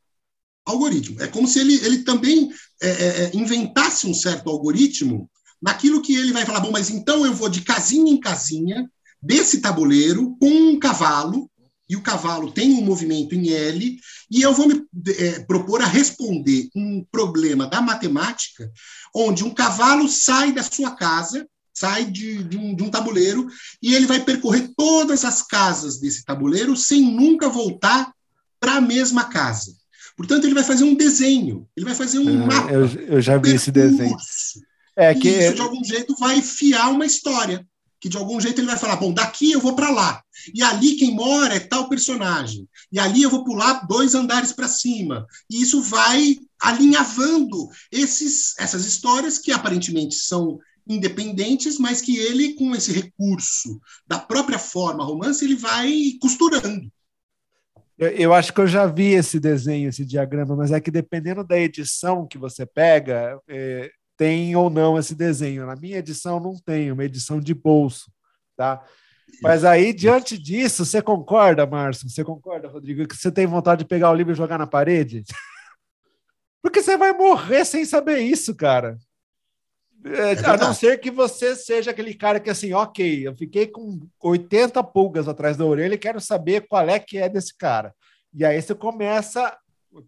[0.64, 1.20] Algoritmo.
[1.20, 2.48] É como se ele, ele também
[2.80, 5.28] é, é, é, inventasse um certo algoritmo
[5.60, 8.88] naquilo que ele vai falar, bom, mas então eu vou de casinha em casinha
[9.20, 11.50] desse tabuleiro com um cavalo,
[11.88, 13.98] e o cavalo tem um movimento em L,
[14.30, 14.82] e eu vou me
[15.18, 18.70] é, propor a responder um problema da matemática,
[19.14, 23.46] onde um cavalo sai da sua casa sai de, de, um, de um tabuleiro
[23.82, 28.12] e ele vai percorrer todas as casas desse tabuleiro sem nunca voltar
[28.60, 29.74] para a mesma casa.
[30.16, 32.72] Portanto, ele vai fazer um desenho, ele vai fazer um ah, mapa.
[32.72, 34.16] Eu, eu já vi esse desenho.
[34.96, 37.66] É que isso, de algum jeito, vai fiar uma história.
[37.98, 40.22] Que de algum jeito ele vai falar: bom, daqui eu vou para lá.
[40.52, 42.68] E ali quem mora é tal personagem.
[42.90, 45.26] E ali eu vou pular dois andares para cima.
[45.48, 52.74] E isso vai alinhavando esses, essas histórias que aparentemente são independentes, mas que ele, com
[52.74, 56.90] esse recurso da própria forma romance, ele vai costurando.
[57.98, 61.44] Eu, eu, acho que eu já vi esse desenho, esse diagrama, mas é que dependendo
[61.44, 65.66] da edição que você pega, é, tem ou não esse desenho.
[65.66, 68.10] Na minha edição não tem, uma edição de bolso,
[68.56, 68.84] tá?
[69.40, 72.08] Mas aí, diante disso, você concorda, Márcio?
[72.08, 75.24] Você concorda, Rodrigo, que você tem vontade de pegar o livro e jogar na parede?
[76.62, 78.98] Porque você vai morrer sem saber isso, cara.
[80.04, 83.68] É, é a não ser que você seja aquele cara que assim, ok, eu fiquei
[83.68, 87.94] com 80 pulgas atrás da orelha e quero saber qual é que é desse cara.
[88.34, 89.56] E aí você começa,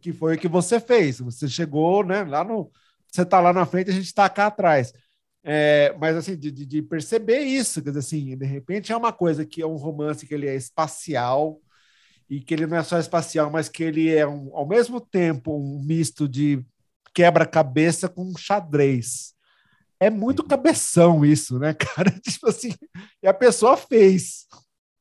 [0.01, 1.21] que foi o que você fez.
[1.21, 2.25] Você chegou, né?
[2.25, 2.71] Lá no.
[3.11, 4.93] Você está lá na frente, a gente está cá atrás.
[5.45, 9.45] É, mas assim, de, de, perceber isso, quer dizer, assim, de repente é uma coisa
[9.45, 11.61] que é um romance que ele é espacial
[12.31, 15.55] e que ele não é só espacial, mas que ele é um, ao mesmo tempo
[15.55, 16.65] um misto de
[17.15, 19.34] quebra-cabeça com xadrez
[20.05, 22.11] é muito cabeção isso, né, cara?
[22.11, 22.75] Tipo assim,
[23.23, 24.47] e a pessoa fez.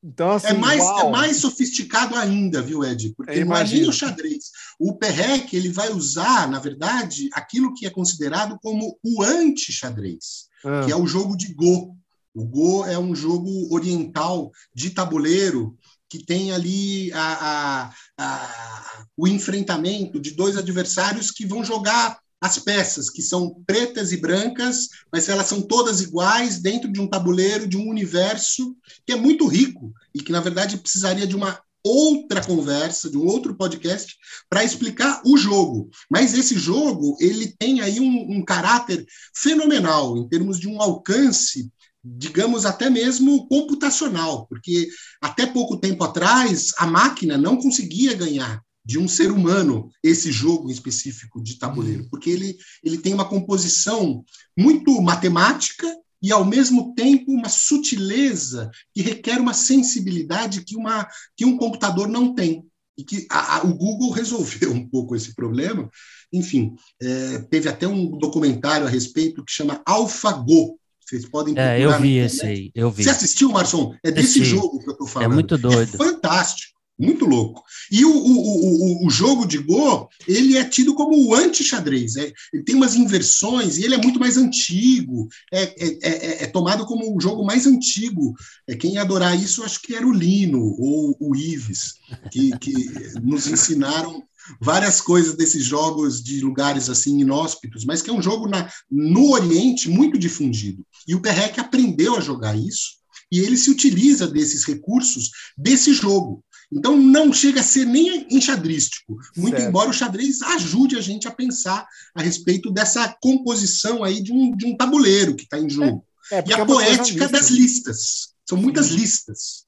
[0.02, 3.14] Então, assim, é, mais, é mais sofisticado ainda, viu, Ed?
[3.16, 4.50] Porque não é nem o xadrez.
[4.78, 10.82] O Perrec ele vai usar, na verdade, aquilo que é considerado como o anti-xadrez, ah.
[10.84, 11.96] que é o jogo de Go.
[12.34, 15.74] O Go é um jogo oriental de tabuleiro
[16.10, 22.58] que tem ali a, a, a, o enfrentamento de dois adversários que vão jogar as
[22.58, 27.66] peças, que são pretas e brancas, mas elas são todas iguais dentro de um tabuleiro,
[27.66, 28.76] de um universo
[29.06, 33.24] que é muito rico e que, na verdade, precisaria de uma outra conversa, de um
[33.24, 34.14] outro podcast,
[34.50, 35.88] para explicar o jogo.
[36.10, 41.72] Mas esse jogo, ele tem aí um, um caráter fenomenal, em termos de um alcance
[42.06, 44.88] digamos até mesmo computacional, porque
[45.22, 50.70] até pouco tempo atrás a máquina não conseguia ganhar de um ser humano esse jogo
[50.70, 54.10] específico de tabuleiro, porque ele, ele tem uma composição esse jogo específico de tabuleiro, porque
[54.10, 54.24] ele, ele tem uma composição
[54.56, 55.86] muito matemática
[56.22, 61.06] e, ao mesmo tempo, uma sutileza que requer uma sensibilidade que, uma,
[61.36, 62.64] que um computador não tem.
[62.96, 65.90] E que a, a, o Google resolveu um pouco esse problema.
[66.32, 71.78] Enfim, é, teve até um documentário a respeito que chama AlphaGo, vocês podem procurar.
[71.78, 73.04] É, eu vi esse aí, eu vi.
[73.04, 73.94] Você assistiu, Marson?
[74.02, 75.30] É desse jogo que eu estou falando.
[75.30, 75.94] É muito doido.
[75.94, 76.73] É fantástico.
[76.98, 77.64] Muito louco.
[77.90, 82.16] E o, o, o, o jogo de Go, ele é tido como o anti-xadrez.
[82.16, 85.28] É, ele tem umas inversões e ele é muito mais antigo.
[85.52, 88.34] É, é, é, é tomado como o jogo mais antigo.
[88.68, 91.94] É, quem adorar isso, acho que era o Lino ou o Ives,
[92.30, 92.72] que, que
[93.20, 94.22] nos ensinaram
[94.60, 99.30] várias coisas desses jogos de lugares assim inóspitos, mas que é um jogo na, no
[99.30, 100.86] Oriente muito difundido.
[101.08, 106.44] E o Perrec aprendeu a jogar isso e ele se utiliza desses recursos desse jogo.
[106.72, 109.68] Então, não chega a ser nem enxadrístico, muito certo.
[109.68, 114.56] embora o xadrez ajude a gente a pensar a respeito dessa composição aí de um,
[114.56, 116.04] de um tabuleiro que está em jogo.
[116.32, 117.56] É, é e a é poética das né?
[117.56, 118.34] listas.
[118.48, 118.96] São muitas Sim.
[118.96, 119.64] listas.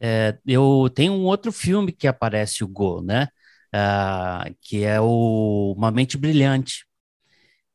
[0.00, 3.28] É, eu tenho um outro filme que aparece o Go, né?
[3.72, 6.86] Uh, que é o Uma Mente Brilhante.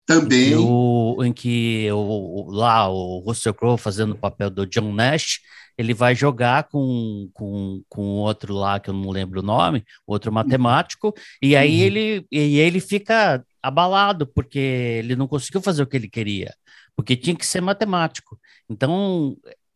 [0.05, 0.49] Também.
[0.49, 4.93] Em que, o, em que o, lá o Russell Crowe fazendo o papel do John
[4.93, 5.39] Nash,
[5.77, 10.29] ele vai jogar com, com, com outro lá, que eu não lembro o nome, outro
[10.29, 10.35] uhum.
[10.35, 11.85] matemático, e aí uhum.
[11.85, 16.53] ele, e ele fica abalado, porque ele não conseguiu fazer o que ele queria,
[16.95, 18.39] porque tinha que ser matemático.
[18.69, 19.35] Então,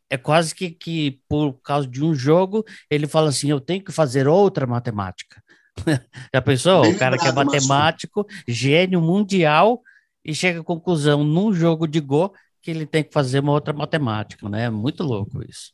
[0.09, 3.91] é quase que, que por causa de um jogo, ele fala assim: eu tenho que
[3.91, 5.41] fazer outra matemática.
[6.33, 6.81] Já pensou?
[6.81, 9.81] Bem o cara que é matemático, gênio mundial,
[10.29, 13.73] e chega à conclusão num jogo de Go que ele tem que fazer uma outra
[13.73, 14.69] matemática, né?
[14.69, 15.73] Muito louco isso.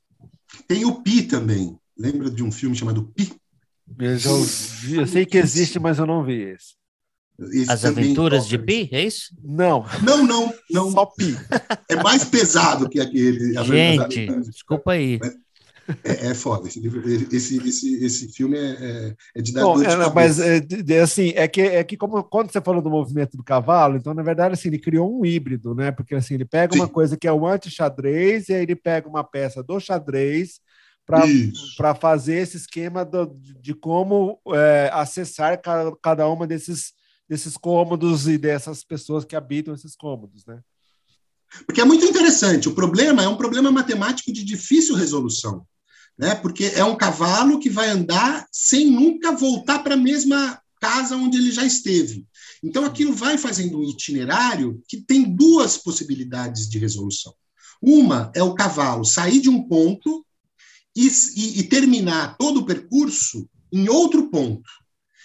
[0.66, 1.78] Tem o Pi também.
[1.97, 3.34] Lembra de um filme chamado Pi?
[3.99, 6.76] Eu já ouvi, eu sei que existe, mas eu não vi esse.
[7.51, 9.36] esse As Aventuras de Pi, é isso?
[9.43, 9.86] Não.
[10.01, 10.91] Não, não, não.
[10.91, 11.36] Só Pi.
[11.89, 13.62] É mais pesado que aquele.
[13.66, 15.20] Gente, desculpa aí.
[16.03, 16.67] É, é foda.
[16.67, 20.39] Esse, livro, esse, esse, esse filme é, é, é de dar Bom, de é, Mas,
[20.39, 20.61] é,
[21.01, 24.23] assim, é que, é que como, quando você falou do movimento do cavalo, então, na
[24.23, 25.91] verdade, assim, ele criou um híbrido, né?
[25.91, 26.79] Porque, assim, ele pega Sim.
[26.79, 30.59] uma coisa que é o anti-xadrez e aí ele pega uma peça do xadrez
[31.77, 33.27] para fazer esse esquema do,
[33.61, 36.93] de como é, acessar cada, cada uma desses,
[37.29, 40.61] desses cômodos e dessas pessoas que habitam esses cômodos, né?
[41.67, 42.67] Porque é muito interessante.
[42.67, 45.63] O problema é um problema matemático de difícil resolução
[46.18, 46.36] né?
[46.36, 51.38] Porque é um cavalo que vai andar sem nunca voltar para a mesma casa onde
[51.38, 52.26] ele já esteve.
[52.63, 57.34] Então aquilo vai fazendo um itinerário que tem duas possibilidades de resolução.
[57.82, 60.26] Uma é o cavalo sair de um ponto
[60.95, 64.70] e, e, e terminar todo o percurso em outro ponto.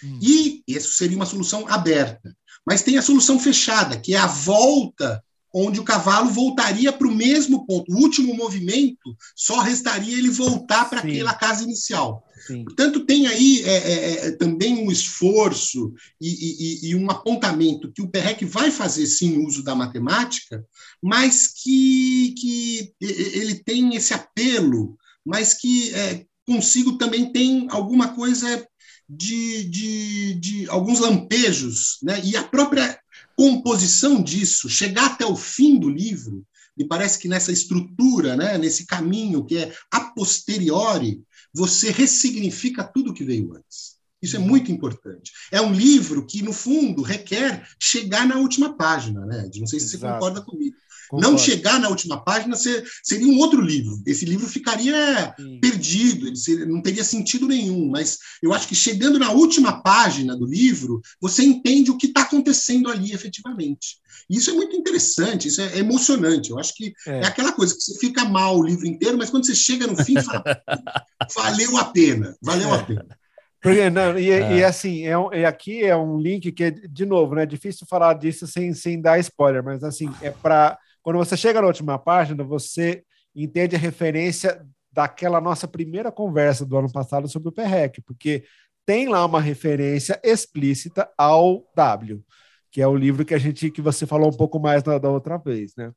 [0.03, 0.19] Hum.
[0.21, 2.35] E isso seria uma solução aberta.
[2.65, 5.23] Mas tem a solução fechada, que é a volta
[5.53, 7.91] onde o cavalo voltaria para o mesmo ponto.
[7.91, 12.25] O último movimento só restaria ele voltar para aquela casa inicial.
[12.47, 12.63] Sim.
[12.63, 18.01] Portanto, tem aí é, é, é, também um esforço e, e, e, um apontamento que
[18.01, 20.65] o Perrec vai fazer sim uso da matemática,
[21.01, 28.67] mas que, que ele tem esse apelo, mas que é, consigo também tem alguma coisa
[29.07, 32.21] de, de, de, alguns lampejos, né?
[32.23, 32.97] e a própria
[33.35, 36.45] composição disso, chegar até o fim do livro,
[36.77, 41.21] me parece que nessa estrutura, né, nesse caminho que é a posteriori,
[41.53, 43.99] você ressignifica tudo que veio antes.
[44.21, 44.47] Isso é uhum.
[44.47, 45.31] muito importante.
[45.51, 49.49] É um livro que, no fundo, requer chegar na última página, né?
[49.55, 49.99] Não sei se Exato.
[49.99, 50.75] você concorda comigo.
[51.11, 51.29] Concordo.
[51.29, 54.01] Não chegar na última página seria um outro livro.
[54.05, 55.59] Esse livro ficaria Sim.
[55.59, 57.89] perdido, ele seria, não teria sentido nenhum.
[57.89, 62.21] Mas eu acho que chegando na última página do livro, você entende o que está
[62.21, 63.99] acontecendo ali efetivamente.
[64.29, 66.51] Isso é muito interessante, isso é emocionante.
[66.51, 67.19] Eu acho que é.
[67.19, 67.25] é.
[67.25, 70.15] aquela coisa que você fica mal o livro inteiro, mas quando você chega no fim,
[70.21, 70.43] fala,
[71.35, 72.77] valeu a pena, valeu é.
[72.77, 73.17] a pena.
[73.61, 74.59] Porque, não, e, é.
[74.59, 77.85] e, assim, é, um, e aqui é um link que, de novo, né, é difícil
[77.85, 81.97] falar disso sem, sem dar spoiler, mas assim, é para quando você chega na última
[81.97, 83.03] página, você
[83.35, 88.43] entende a referência daquela nossa primeira conversa do ano passado sobre o PREC, porque
[88.85, 92.23] tem lá uma referência explícita ao W,
[92.69, 95.09] que é o livro que a gente que você falou um pouco mais da, da
[95.09, 95.91] outra vez, né?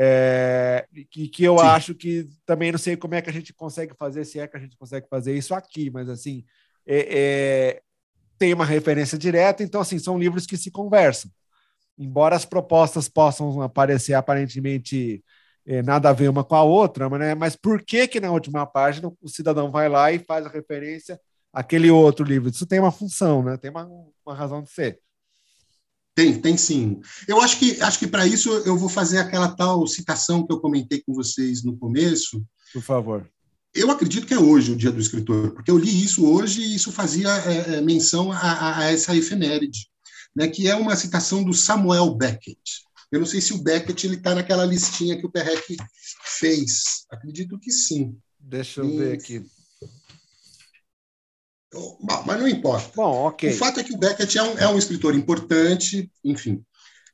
[0.00, 1.64] É, que, que eu Sim.
[1.64, 4.56] acho que também não sei como é que a gente consegue fazer, se é que
[4.56, 6.44] a gente consegue fazer isso aqui, mas assim
[6.86, 7.82] é, é,
[8.38, 11.28] tem uma referência direta, então assim são livros que se conversam
[11.98, 15.24] embora as propostas possam aparecer aparentemente
[15.66, 17.34] é, nada a ver uma com a outra, né?
[17.34, 21.20] mas por que que na última página o cidadão vai lá e faz a referência
[21.52, 22.50] aquele outro livro.
[22.50, 23.56] Isso tem uma função, né?
[23.56, 23.88] Tem uma,
[24.24, 25.00] uma razão de ser.
[26.14, 27.00] Tem, tem sim.
[27.26, 30.60] Eu acho que acho que para isso eu vou fazer aquela tal citação que eu
[30.60, 32.44] comentei com vocês no começo.
[32.72, 33.28] Por favor.
[33.74, 36.74] Eu acredito que é hoje o dia do escritor, porque eu li isso hoje e
[36.74, 39.86] isso fazia é, é menção a, a, a, essa efeméride,
[40.38, 42.84] né, que é uma citação do Samuel Beckett.
[43.10, 45.76] Eu não sei se o Beckett está naquela listinha que o Perrec
[46.38, 47.04] fez.
[47.10, 48.16] Acredito que sim.
[48.38, 48.96] Deixa eu e...
[48.96, 49.44] ver aqui.
[51.74, 52.92] Bom, mas não importa.
[52.94, 53.50] Bom, ok.
[53.50, 56.64] O fato é que o Beckett é um, é um escritor importante, enfim.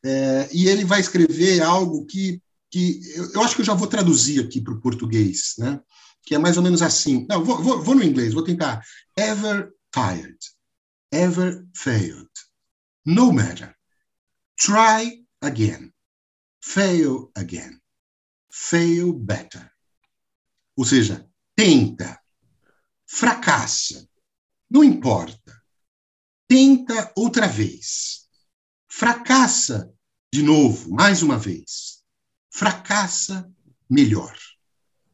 [0.05, 3.89] É, e ele vai escrever algo que, que eu, eu, acho que eu já vou
[3.89, 5.81] traduzir aqui para o português, né?
[6.25, 7.27] que é mais ou menos assim.
[7.27, 8.85] Não, vou, vou, vou no inglês, vou tentar.
[9.17, 10.37] Ever tired,
[11.11, 12.29] ever failed,
[13.05, 13.75] no matter.
[14.57, 15.93] Try again,
[16.63, 17.81] fail again,
[18.51, 19.71] fail better.
[20.77, 22.21] Ou seja, tenta,
[23.07, 24.09] fracassa,
[24.71, 25.63] não importa.
[26.49, 28.29] Tenta outra vez.
[28.89, 29.93] Fracassa
[30.33, 32.03] de novo, mais uma vez.
[32.51, 33.51] Fracassa
[33.89, 34.37] melhor.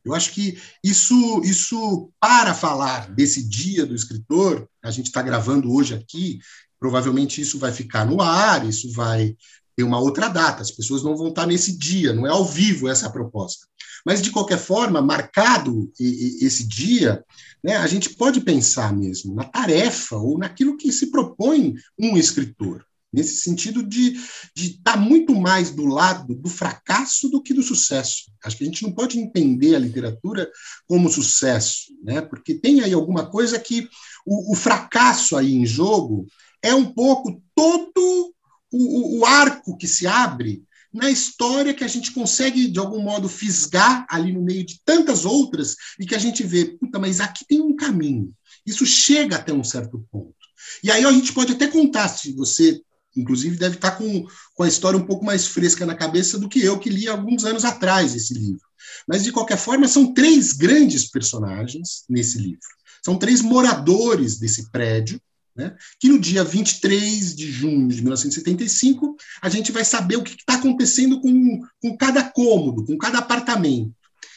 [0.05, 5.73] Eu acho que isso, isso para falar desse dia do escritor, a gente está gravando
[5.73, 6.41] hoje aqui,
[6.81, 9.37] provavelmente isso vai ficar no ar, isso vai
[9.77, 12.89] ter uma outra data, as pessoas não vão estar nesse dia, não é ao vivo
[12.89, 13.67] essa proposta.
[14.05, 17.23] Mas, de qualquer forma, marcado esse dia,
[17.63, 22.85] né, a gente pode pensar mesmo na tarefa ou naquilo que se propõe um escritor
[23.13, 24.17] nesse sentido de
[24.57, 28.31] estar tá muito mais do lado do fracasso do que do sucesso.
[28.45, 30.49] Acho que a gente não pode entender a literatura
[30.87, 32.21] como sucesso, né?
[32.21, 33.89] porque tem aí alguma coisa que
[34.25, 36.27] o, o fracasso aí em jogo
[36.63, 38.35] é um pouco todo
[38.73, 43.29] o, o, arco que se abre na história que a gente consegue, de algum modo,
[43.29, 47.45] fisgar ali no meio de tantas outras e que a gente vê, puta, mas aqui
[47.47, 48.33] tem um caminho.
[48.67, 50.35] Isso chega até um certo ponto.
[50.83, 52.81] E aí a gente pode até contar, se você
[53.17, 56.61] inclusive deve estar com, com a história um pouco mais fresca na cabeça do que
[56.61, 58.63] eu, que li alguns anos atrás esse livro.
[59.07, 62.61] Mas, de qualquer forma, são três grandes personagens nesse livro.
[63.05, 65.21] São três moradores desse prédio,
[65.55, 70.33] né, que no dia 23 de junho de 1975, a gente vai saber o que
[70.33, 73.95] está acontecendo com, com cada cômodo, com cada apartamento.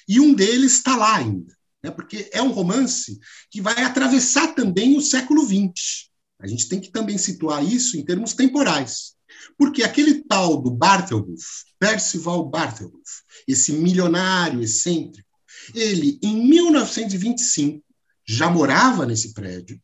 [0.07, 4.97] E um deles está lá ainda, né, porque é um romance que vai atravessar também
[4.97, 6.09] o século XX.
[6.39, 9.14] A gente tem que também situar isso em termos temporais.
[9.57, 11.45] Porque aquele tal do Barthelbuff,
[11.80, 15.28] Percival Barthelbuff, esse milionário excêntrico,
[15.74, 17.84] ele, em 1925,
[18.26, 19.80] já morava nesse prédio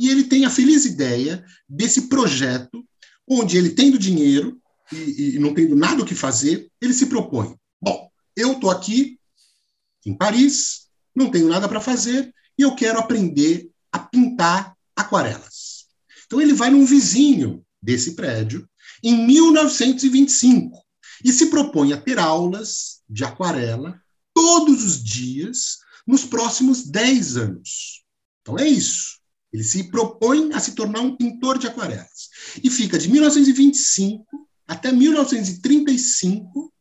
[0.00, 2.82] e ele tem a feliz ideia desse projeto
[3.28, 4.58] onde ele, tendo dinheiro
[4.90, 9.20] e, e não tendo nada o que fazer, ele se propõe: bom, eu estou aqui
[10.06, 15.86] em Paris, não tenho nada para fazer e eu quero aprender a pintar aquarelas.
[16.24, 18.66] Então ele vai num vizinho desse prédio
[19.02, 20.82] em 1925
[21.22, 24.00] e se propõe a ter aulas de aquarela
[24.32, 28.02] todos os dias nos próximos 10 anos.
[28.40, 29.19] Então é isso.
[29.52, 32.28] Ele se propõe a se tornar um pintor de aquarelas.
[32.62, 34.24] E fica de 1925
[34.66, 36.72] até 1935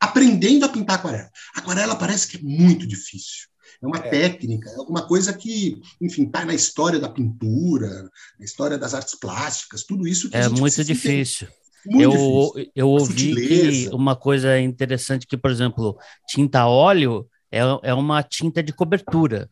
[0.00, 1.30] aprendendo a pintar aquarela.
[1.54, 3.48] Aquarela parece que é muito difícil.
[3.82, 4.08] É uma é.
[4.08, 9.14] técnica, é alguma coisa que, enfim, está na história da pintura, na história das artes
[9.16, 10.28] plásticas, tudo isso.
[10.32, 11.48] é muito difícil.
[11.86, 12.72] Muito eu, difícil.
[12.74, 15.96] eu ouvi que uma coisa interessante que, por exemplo,
[16.28, 19.48] tinta óleo é, é uma tinta de cobertura,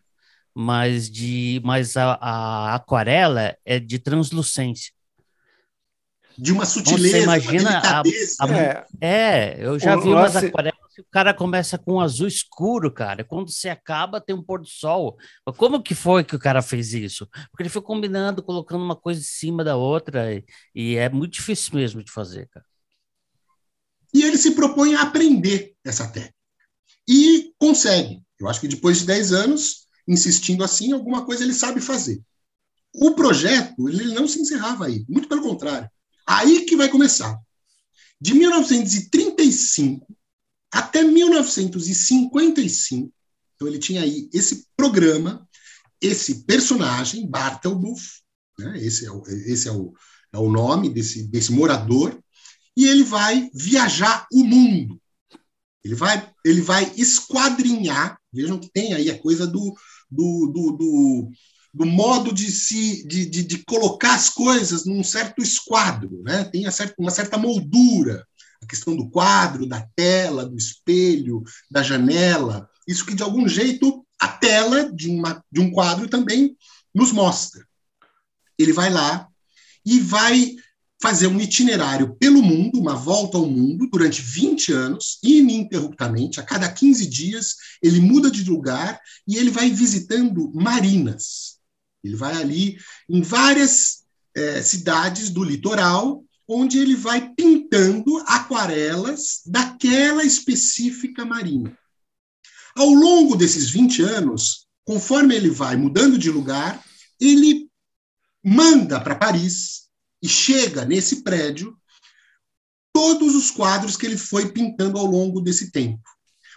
[0.59, 4.91] mas de mas a, a aquarela é de translucência
[6.39, 8.87] de uma sutileza, Você imagina a, a, é.
[9.01, 12.91] é, eu já o vi umas aquarelas que o cara começa com um azul escuro,
[12.91, 13.25] cara.
[13.25, 15.17] Quando você acaba, tem um pôr do sol.
[15.57, 17.27] Como que foi que o cara fez isso?
[17.51, 20.45] Porque ele foi combinando, colocando uma coisa em cima da outra, e,
[20.75, 22.67] e é muito difícil mesmo de fazer, cara.
[24.13, 26.35] E ele se propõe a aprender essa técnica.
[27.09, 28.23] E consegue.
[28.39, 32.23] Eu acho que depois de 10 anos, insistindo assim, alguma coisa ele sabe fazer.
[32.95, 35.91] O projeto, ele não se encerrava aí, muito pelo contrário.
[36.27, 37.39] Aí que vai começar.
[38.21, 40.07] De 1935
[40.73, 43.13] até 1955,
[43.55, 45.47] então ele tinha aí esse programa,
[46.01, 48.21] esse personagem, Bartelbuff,
[48.59, 48.79] né?
[48.79, 49.95] esse, é o, esse é, o,
[50.33, 52.19] é o nome desse, desse morador,
[52.77, 55.01] e ele vai viajar o mundo.
[55.83, 59.75] Ele vai, ele vai esquadrinhar, vejam que tem aí a coisa do,
[60.11, 61.31] do, do, do
[61.75, 66.45] do modo de se de, de, de, colocar as coisas num certo esquadro, né?
[66.45, 66.65] tem
[66.99, 68.27] uma certa moldura
[68.63, 74.05] a questão do quadro, da tela, do espelho, da janela, isso que de algum jeito
[74.19, 76.57] a tela de, uma, de um quadro também
[76.95, 77.67] nos mostra.
[78.59, 79.29] Ele vai lá
[79.85, 80.57] e vai
[81.01, 86.71] fazer um itinerário pelo mundo, uma volta ao mundo, durante 20 anos, ininterruptamente, a cada
[86.71, 91.57] 15 dias, ele muda de lugar e ele vai visitando marinas.
[92.03, 92.79] Ele vai ali
[93.09, 101.77] em várias é, cidades do litoral, onde ele vai pintando aquarelas daquela específica marina.
[102.77, 106.83] Ao longo desses 20 anos, conforme ele vai mudando de lugar,
[107.21, 107.69] ele
[108.45, 109.86] manda para Paris
[110.23, 111.77] e chega nesse prédio
[112.93, 116.03] todos os quadros que ele foi pintando ao longo desse tempo.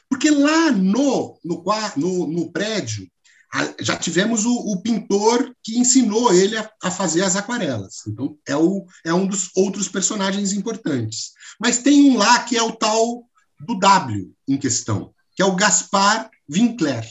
[0.09, 1.63] Porque lá no, no,
[1.97, 3.07] no, no prédio,
[3.79, 8.05] já tivemos o, o, pintor que ensinou ele a, a, fazer as aquarelas.
[8.07, 11.31] Então, é, o, é um dos outros personagens importantes.
[11.59, 13.27] Mas tem um lá que é o tal
[13.59, 17.05] do W em questão, que é o Gaspar Winkler.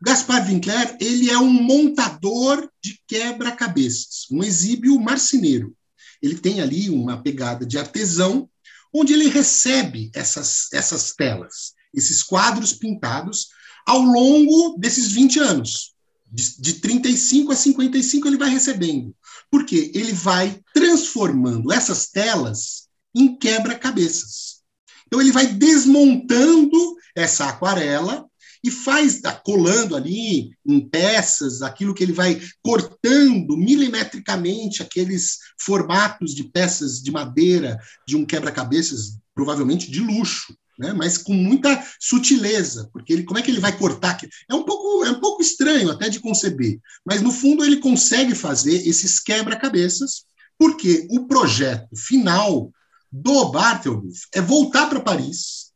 [0.00, 5.76] Gaspar Winkler ele é um montador de quebra-cabeças, um exíbio marceneiro.
[6.22, 8.48] Ele tem ali uma pegada de artesão,
[8.94, 13.48] onde ele recebe essas, essas telas, esses quadros pintados,
[13.86, 15.94] ao longo desses 20 anos.
[16.30, 19.16] De, de 35 a 55 ele vai recebendo.
[19.50, 24.58] Porque ele vai transformando essas telas em quebra-cabeças.
[25.06, 28.28] Então ele vai desmontando essa aquarela
[28.64, 36.34] e faz, tá colando ali em peças, aquilo que ele vai cortando milimetricamente aqueles formatos
[36.34, 40.92] de peças de madeira de um quebra-cabeças, provavelmente de luxo né?
[40.92, 44.18] mas com muita sutileza, porque ele, como é que ele vai cortar?
[44.48, 48.34] É um pouco é um pouco estranho até de conceber, mas no fundo ele consegue
[48.34, 50.24] fazer esses quebra-cabeças,
[50.56, 52.70] porque o projeto final
[53.10, 55.67] do Barthelmess é voltar para Paris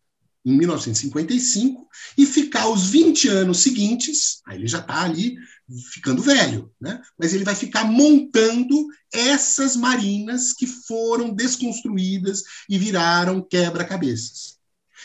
[0.45, 1.88] em 1955
[2.18, 5.36] e ficar os 20 anos seguintes, aí ele já está ali
[5.93, 7.01] ficando velho, né?
[7.18, 14.59] mas ele vai ficar montando essas marinas que foram desconstruídas e viraram quebra-cabeças.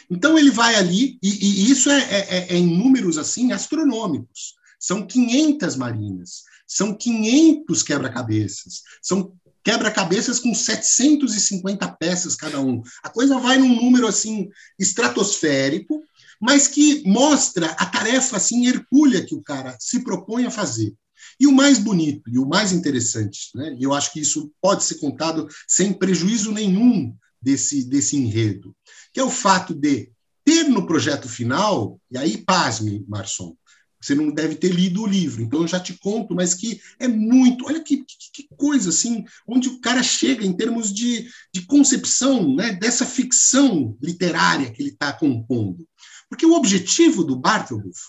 [0.10, 4.56] Então ele vai ali, e, e isso é, é, é, em números assim astronômicos.
[4.80, 9.34] São 500 marinas, são 500 quebra-cabeças, são
[9.68, 12.82] quebra-cabeças com 750 peças cada um.
[13.04, 14.48] A coisa vai num número assim
[14.80, 16.02] estratosférico,
[16.40, 20.96] mas que mostra a tarefa assim hercúlea que o cara se propõe a fazer.
[21.38, 23.76] E o mais bonito e o mais interessante, né?
[23.78, 28.74] Eu acho que isso pode ser contado sem prejuízo nenhum desse, desse enredo,
[29.14, 30.10] que é o fato de
[30.46, 33.54] ter no projeto final, e aí pasme, Marson,
[34.00, 37.08] você não deve ter lido o livro, então eu já te conto, mas que é
[37.08, 37.66] muito.
[37.66, 42.56] Olha que, que, que coisa assim, onde o cara chega em termos de, de concepção
[42.56, 45.88] né, dessa ficção literária que ele está compondo.
[46.30, 48.00] Porque o objetivo do Barthelbuff,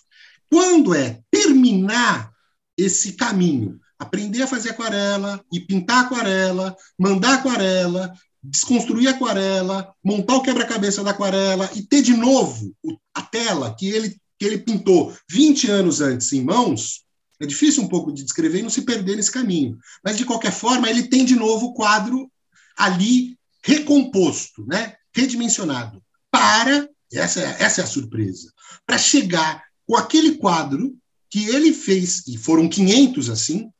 [0.50, 2.32] quando é terminar
[2.76, 8.12] esse caminho, aprender a fazer aquarela e pintar aquarela, mandar aquarela,
[8.42, 12.74] desconstruir aquarela, montar o quebra-cabeça da aquarela e ter de novo
[13.14, 17.04] a tela que ele, que ele pintou 20 anos antes em mãos,
[17.40, 19.78] é difícil um pouco de descrever e não se perder nesse caminho.
[20.04, 22.30] Mas, de qualquer forma, ele tem de novo o quadro
[22.76, 24.94] ali recomposto, né?
[25.14, 28.52] redimensionado, para, essa é, essa é a surpresa,
[28.86, 30.96] para chegar com aquele quadro
[31.30, 33.70] que ele fez, e foram 500 assim,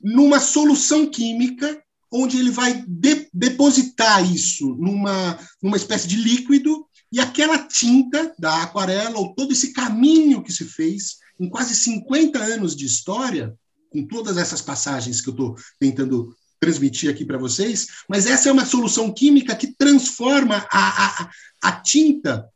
[0.00, 7.20] numa solução química onde ele vai de, depositar isso numa, numa espécie de líquido e
[7.20, 12.74] aquela tinta da aquarela, ou todo esse caminho que se fez em quase 50 anos
[12.74, 13.54] de história,
[13.88, 18.52] com todas essas passagens que eu estou tentando transmitir aqui para vocês, mas essa é
[18.52, 21.30] uma solução química que transforma a, a,
[21.62, 22.50] a tinta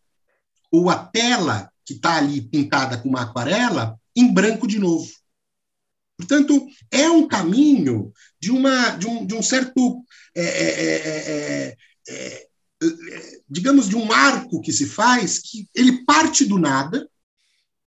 [0.73, 5.09] ou a tela que está ali pintada com uma aquarela em branco de novo.
[6.17, 10.05] Portanto, é um caminho de, uma, de, um, de um certo,
[10.35, 10.97] é é é,
[11.69, 11.77] é,
[12.09, 12.48] é,
[13.49, 17.09] digamos, de um arco que se faz, que ele parte do nada,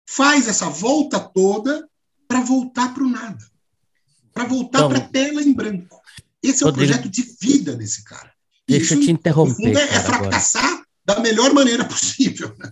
[0.09, 1.87] faz essa volta toda
[2.27, 3.45] para voltar para o nada,
[4.33, 6.01] para voltar então, para a tela em branco.
[6.43, 8.33] Esse é o projeto de vida desse cara.
[8.67, 9.77] Deixa eu te interromper.
[9.77, 10.87] é, é fracassar agora.
[11.05, 12.55] da melhor maneira possível.
[12.59, 12.71] Né?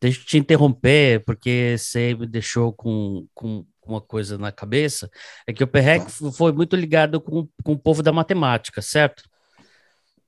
[0.00, 5.08] Deixa eu te interromper, porque você me deixou com, com uma coisa na cabeça,
[5.46, 9.22] é que o Perrec foi muito ligado com, com o povo da matemática, certo?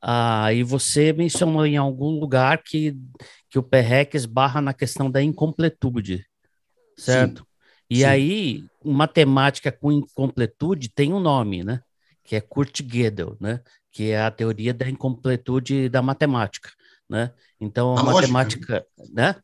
[0.01, 2.97] Ah, e você mencionou em algum lugar que,
[3.51, 6.25] que o Perrec esbarra na questão da incompletude,
[6.97, 7.41] certo?
[7.41, 7.49] Sim.
[7.91, 8.05] E Sim.
[8.05, 11.81] aí, matemática com incompletude tem um nome, né?
[12.23, 13.61] Que é Kurt Gödel, né?
[13.91, 16.71] Que é a teoria da incompletude da matemática,
[17.09, 17.33] né?
[17.61, 19.35] Então, a, a matemática, né?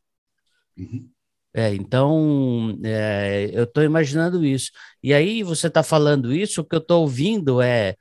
[0.77, 1.09] Uhum.
[1.57, 4.71] É, então, é, eu estou imaginando isso.
[5.03, 7.97] E aí, você está falando isso, o que eu estou ouvindo é.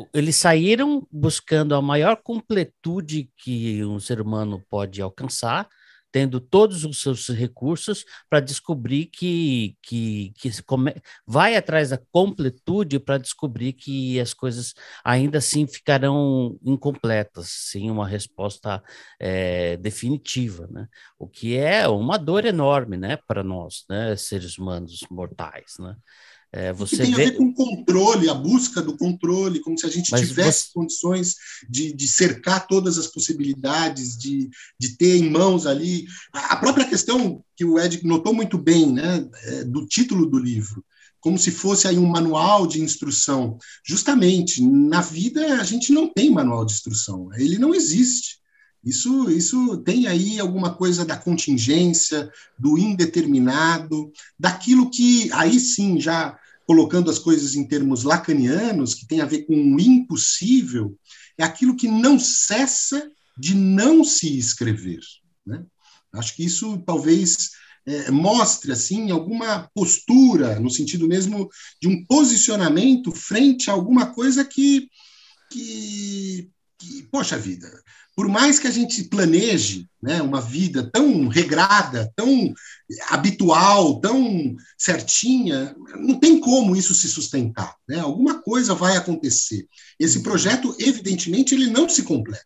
[0.00, 5.68] Ele, eles saíram buscando a maior completude que um ser humano pode alcançar,
[6.12, 10.94] tendo todos os seus recursos para descobrir que, que, que come,
[11.26, 14.74] vai atrás da completude para descobrir que as coisas
[15.04, 18.82] ainda assim ficarão incompletas, sem uma resposta
[19.18, 20.88] é, definitiva, né?
[21.18, 25.94] O que é uma dor enorme, né, para nós, né, seres humanos mortais, né?
[26.52, 27.22] É, você tem vê...
[27.22, 30.70] a ver com controle, a busca do controle, como se a gente Mas tivesse você...
[30.74, 31.36] condições
[31.68, 36.06] de, de, cercar todas as possibilidades, de, de ter em mãos ali.
[36.32, 40.84] A própria questão que o Ed notou muito bem, né, é, do título do livro,
[41.20, 43.56] como se fosse aí um manual de instrução.
[43.86, 48.39] Justamente, na vida a gente não tem manual de instrução, ele não existe.
[48.82, 56.38] Isso, isso tem aí alguma coisa da contingência, do indeterminado, daquilo que aí sim já
[56.66, 60.96] colocando as coisas em termos lacanianos, que tem a ver com o impossível,
[61.36, 65.00] é aquilo que não cessa de não se escrever.
[65.44, 65.64] Né?
[66.12, 67.50] Acho que isso talvez
[67.86, 71.48] é, mostre assim alguma postura, no sentido mesmo
[71.80, 74.88] de um posicionamento frente a alguma coisa que,
[75.50, 77.68] que, que poxa vida,
[78.20, 82.52] por mais que a gente planeje né, uma vida tão regrada, tão
[83.08, 87.74] habitual, tão certinha, não tem como isso se sustentar.
[87.88, 87.98] Né?
[87.98, 89.66] Alguma coisa vai acontecer.
[89.98, 90.22] Esse uhum.
[90.22, 92.44] projeto, evidentemente, ele não se completa.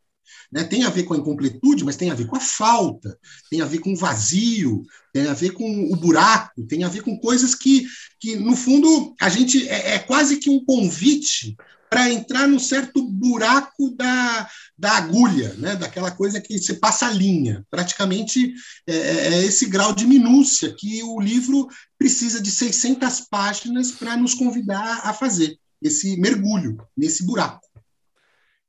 [0.53, 0.63] Né?
[0.63, 3.19] Tem a ver com a incompletude, mas tem a ver com a falta,
[3.51, 4.81] tem a ver com o vazio,
[5.13, 7.85] tem a ver com o buraco, tem a ver com coisas que,
[8.21, 11.57] que no fundo, a gente é, é quase que um convite
[11.95, 15.77] para entrar num certo buraco da, da agulha, né?
[15.77, 17.65] daquela coisa que você passa a linha.
[17.71, 18.53] Praticamente
[18.85, 24.17] é, é, é esse grau de minúcia que o livro precisa de 600 páginas para
[24.17, 27.64] nos convidar a fazer esse mergulho nesse buraco.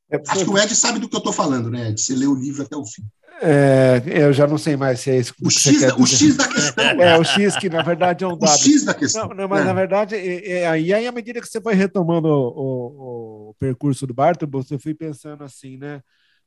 [0.09, 1.91] É Acho que o Ed sabe do que eu estou falando, né?
[1.91, 3.03] De você ler o livro até o fim.
[3.41, 6.37] É, eu já não sei mais se é isso que o X, da, o X
[6.37, 6.85] da questão.
[6.85, 8.53] É, o X que na verdade é um dado.
[8.53, 9.27] O X da questão.
[9.27, 9.63] Não, não mas é.
[9.65, 14.13] na verdade, é, aí à medida que você foi retomando o, o, o percurso do
[14.13, 16.01] Bartol, você foi pensando assim, né?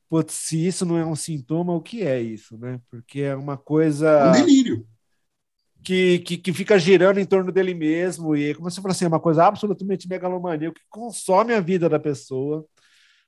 [0.09, 2.79] Putz, se isso não é um sintoma, o que é isso, né?
[2.89, 4.29] Porque é uma coisa.
[4.29, 4.87] Um delírio.
[5.83, 9.07] Que, que, que fica girando em torno dele mesmo, e como você falou assim, é
[9.07, 12.65] uma coisa absolutamente megalomaníaca que consome a vida da pessoa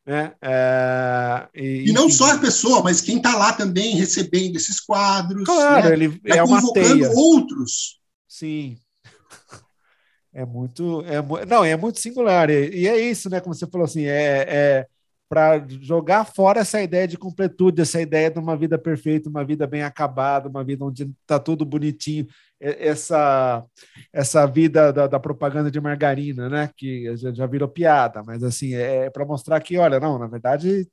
[0.05, 0.33] né?
[0.41, 5.43] É, e, e, não só a pessoa, mas quem está lá também recebendo esses quadros.
[5.43, 5.93] Claro, né?
[5.93, 7.09] ele tá é uma teia.
[7.11, 7.99] outros.
[8.27, 8.77] Sim.
[10.33, 12.49] É muito, é, não, é muito singular.
[12.49, 13.41] E, e, é isso, né?
[13.41, 14.87] Como você falou assim, é, é
[15.27, 19.67] para jogar fora essa ideia de completude, essa ideia de uma vida perfeita, uma vida
[19.67, 22.27] bem acabada, uma vida onde está tudo bonitinho
[22.61, 23.65] essa
[24.13, 26.69] essa vida da, da, propaganda de margarina, né?
[26.77, 30.27] Que já, já virou piada, mas assim é, é para mostrar que, olha, não, na
[30.27, 30.87] verdade,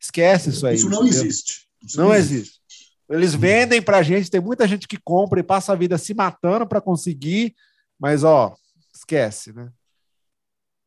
[0.00, 0.76] esquece isso aí.
[0.76, 1.24] Isso não entendeu?
[1.24, 1.66] existe.
[1.84, 2.34] Isso não, existe.
[2.34, 2.62] existe.
[3.10, 6.14] Eles vendem para a gente, tem muita gente que compra e passa a vida se
[6.14, 7.54] matando para conseguir,
[7.98, 8.54] mas ó,
[8.94, 9.70] esquece, né?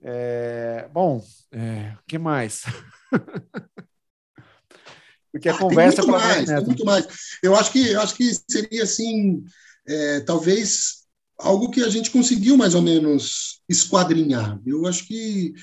[0.02, 2.64] É, bom, o é, que mais?
[5.32, 7.08] Porque a ah, conversa tem muito mais, tem muito mais.
[7.44, 9.44] Eu acho que eu acho que seria assim
[9.88, 11.06] é, talvez
[11.40, 14.60] algo que a gente conseguiu mais ou menos esquadrinhar.
[14.66, 15.54] Eu acho que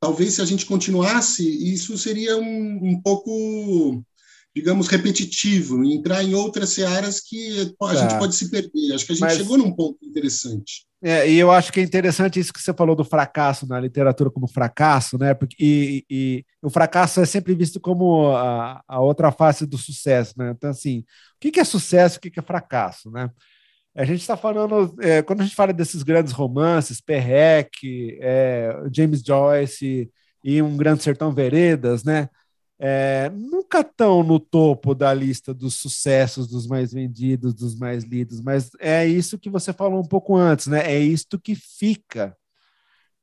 [0.00, 4.02] talvez se a gente continuasse, isso seria um, um pouco,
[4.54, 8.18] digamos, repetitivo, entrar em outras searas que a gente tá.
[8.18, 8.94] pode se perder.
[8.94, 9.36] Acho que a gente Mas...
[9.36, 10.86] chegou num ponto interessante.
[11.08, 14.28] É, e eu acho que é interessante isso que você falou do fracasso na literatura
[14.28, 15.34] como fracasso, né?
[15.34, 20.34] Porque, e, e o fracasso é sempre visto como a, a, outra face do sucesso,
[20.36, 20.50] né?
[20.50, 21.04] Então, assim,
[21.36, 23.30] o que, é sucesso, o que, que é fracasso, né?
[23.94, 29.22] A gente está falando, é, quando a gente fala desses grandes romances, Perrec, é, James
[29.24, 30.10] Joyce
[30.42, 32.28] e Um Grande Sertão Veredas, né?
[32.78, 38.40] É, nunca estão no topo da lista dos sucessos, dos mais vendidos, dos mais lidos,
[38.40, 40.80] mas é isso que você falou um pouco antes, né?
[40.92, 42.36] É isto que fica,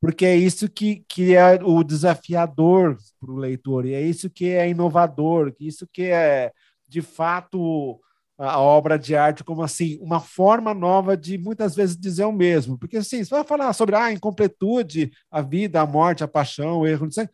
[0.00, 4.48] porque é isso que, que é o desafiador para o leitor, e é isso que
[4.48, 6.52] é inovador, isso que é,
[6.88, 8.00] de fato,
[8.36, 12.76] a obra de arte como assim uma forma nova de muitas vezes dizer o mesmo,
[12.76, 16.80] porque assim, você vai falar sobre a ah, incompletude, a vida, a morte, a paixão,
[16.80, 17.28] o erro, não sei,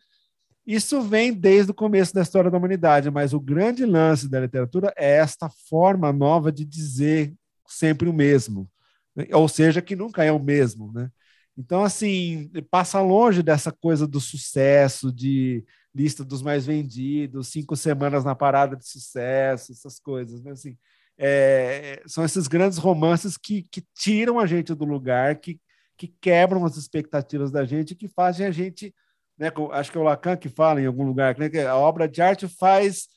[0.65, 4.93] isso vem desde o começo da história da humanidade, mas o grande lance da literatura
[4.95, 7.33] é esta forma nova de dizer
[7.67, 8.69] sempre o mesmo,
[9.15, 9.27] né?
[9.33, 11.09] ou seja, que nunca é o mesmo, né?
[11.57, 18.23] Então, assim, passa longe dessa coisa do sucesso, de lista dos mais vendidos, cinco semanas
[18.23, 20.51] na parada de sucesso, essas coisas, né?
[20.51, 20.77] Assim,
[21.17, 25.59] é, são esses grandes romances que, que tiram a gente do lugar, que,
[25.97, 28.93] que quebram as expectativas da gente, que fazem a gente,
[29.41, 32.07] né, acho que é o Lacan que fala em algum lugar, né, que a obra
[32.07, 33.07] de arte faz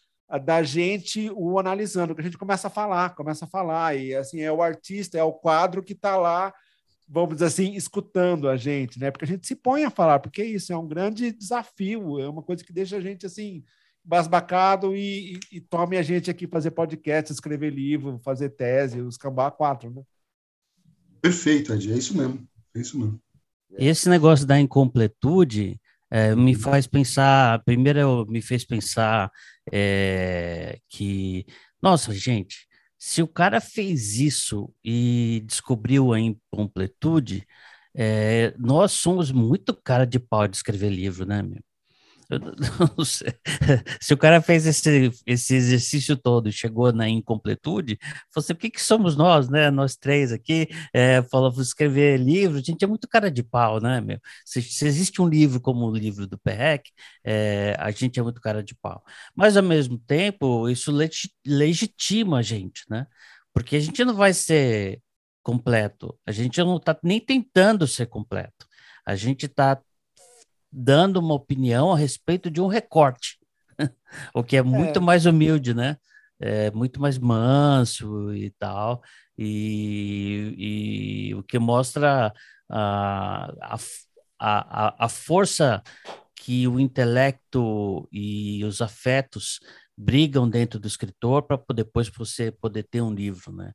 [0.43, 4.41] da gente o analisando, que a gente começa a falar, começa a falar, e assim,
[4.41, 6.51] é o artista, é o quadro que está lá,
[7.07, 9.11] vamos dizer assim, escutando a gente, né?
[9.11, 12.27] Porque a gente se põe a falar, porque é isso é um grande desafio, é
[12.27, 13.62] uma coisa que deixa a gente assim,
[14.03, 19.18] basbacado e, e, e tome a gente aqui fazer podcast, escrever livro, fazer tese, os
[19.18, 20.03] cambá quatro, né?
[21.20, 23.20] Perfeito, Ed, é isso mesmo, é isso mesmo.
[23.77, 25.79] Esse negócio da incompletude,
[26.15, 29.31] é, me faz pensar, primeiro me fez pensar
[29.73, 31.45] é, que,
[31.83, 37.45] nossa, gente, se o cara fez isso e descobriu a incompletude,
[37.97, 41.61] é, nós somos muito cara de pau de escrever livro, né, meu?
[44.01, 47.99] Se o cara fez esse, esse exercício todo e chegou na incompletude,
[48.35, 49.70] você, o que, que somos nós, né?
[49.70, 54.01] Nós três aqui, é, falou, escrever livro, a gente é muito cara de pau, né,
[54.01, 54.18] meu?
[54.45, 56.91] Se, se existe um livro como o livro do Perrec,
[57.25, 59.03] é, a gente é muito cara de pau.
[59.35, 60.93] Mas, ao mesmo tempo, isso
[61.47, 63.07] legitima a gente, né?
[63.53, 65.01] Porque a gente não vai ser
[65.43, 68.66] completo, a gente não está nem tentando ser completo.
[69.07, 69.81] A gente está
[70.75, 73.39] dando uma opinião a respeito de um recorte,
[74.35, 75.03] o que é muito é.
[75.03, 75.97] mais humilde, né?
[76.41, 79.01] É muito mais manso e tal,
[79.39, 82.33] e, e o que mostra
[82.68, 83.79] a, a,
[84.39, 85.81] a, a força
[86.35, 89.61] que o intelecto e os afetos
[89.97, 93.72] brigam dentro do escritor para depois você poder ter um livro, né?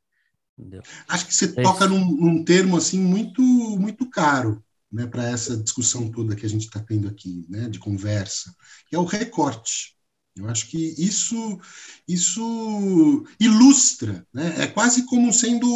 [0.58, 0.82] Entendeu?
[1.08, 4.62] Acho que você é toca num, num, termo assim muito muito caro,
[4.92, 8.54] né, para essa discussão toda que a gente está tendo aqui, né, de conversa,
[8.88, 9.96] que é o recorte.
[10.36, 11.60] Eu acho que isso
[12.08, 14.62] isso ilustra, né?
[14.62, 15.66] é quase como sendo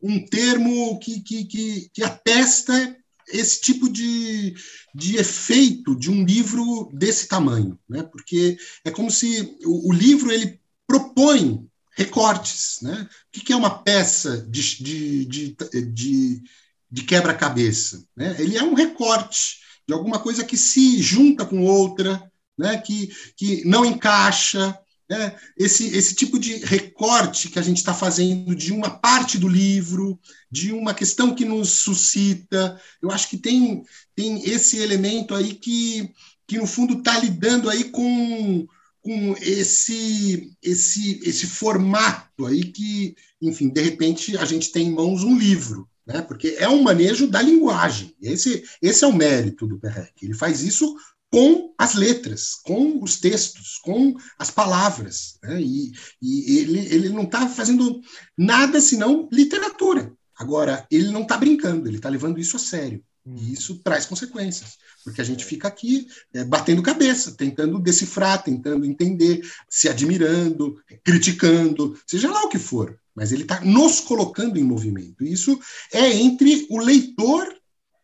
[0.00, 2.96] um termo que, que, que, que atesta
[3.28, 4.54] esse tipo de,
[4.94, 8.02] de efeito de um livro desse tamanho, né?
[8.02, 12.78] porque é como se o, o livro ele propõe recortes.
[12.82, 13.08] Né?
[13.36, 15.56] O que é uma peça de, de, de,
[15.92, 16.42] de
[16.94, 18.06] de quebra-cabeça.
[18.16, 18.36] Né?
[18.38, 22.22] Ele é um recorte de alguma coisa que se junta com outra,
[22.56, 22.78] né?
[22.78, 24.78] que, que não encaixa.
[25.10, 25.36] Né?
[25.58, 30.20] Esse, esse tipo de recorte que a gente está fazendo de uma parte do livro,
[30.48, 33.82] de uma questão que nos suscita, eu acho que tem,
[34.14, 36.08] tem esse elemento aí que,
[36.46, 38.68] que no fundo está lidando aí com,
[39.02, 45.24] com esse, esse, esse formato aí que, enfim, de repente a gente tem em mãos
[45.24, 46.22] um livro né?
[46.22, 48.14] porque é um manejo da linguagem.
[48.20, 50.12] Esse, esse é o mérito do Perrec.
[50.22, 50.94] Ele faz isso
[51.30, 55.38] com as letras, com os textos, com as palavras.
[55.42, 55.60] Né?
[55.60, 55.92] E,
[56.22, 58.00] e ele, ele não está fazendo
[58.36, 60.12] nada senão literatura.
[60.36, 63.02] Agora, ele não está brincando, ele está levando isso a sério.
[63.26, 63.36] E hum.
[63.52, 69.40] isso traz consequências, porque a gente fica aqui é, batendo cabeça, tentando decifrar, tentando entender,
[69.68, 75.24] se admirando, criticando, seja lá o que for mas ele está nos colocando em movimento.
[75.24, 75.58] Isso
[75.92, 77.46] é entre o leitor,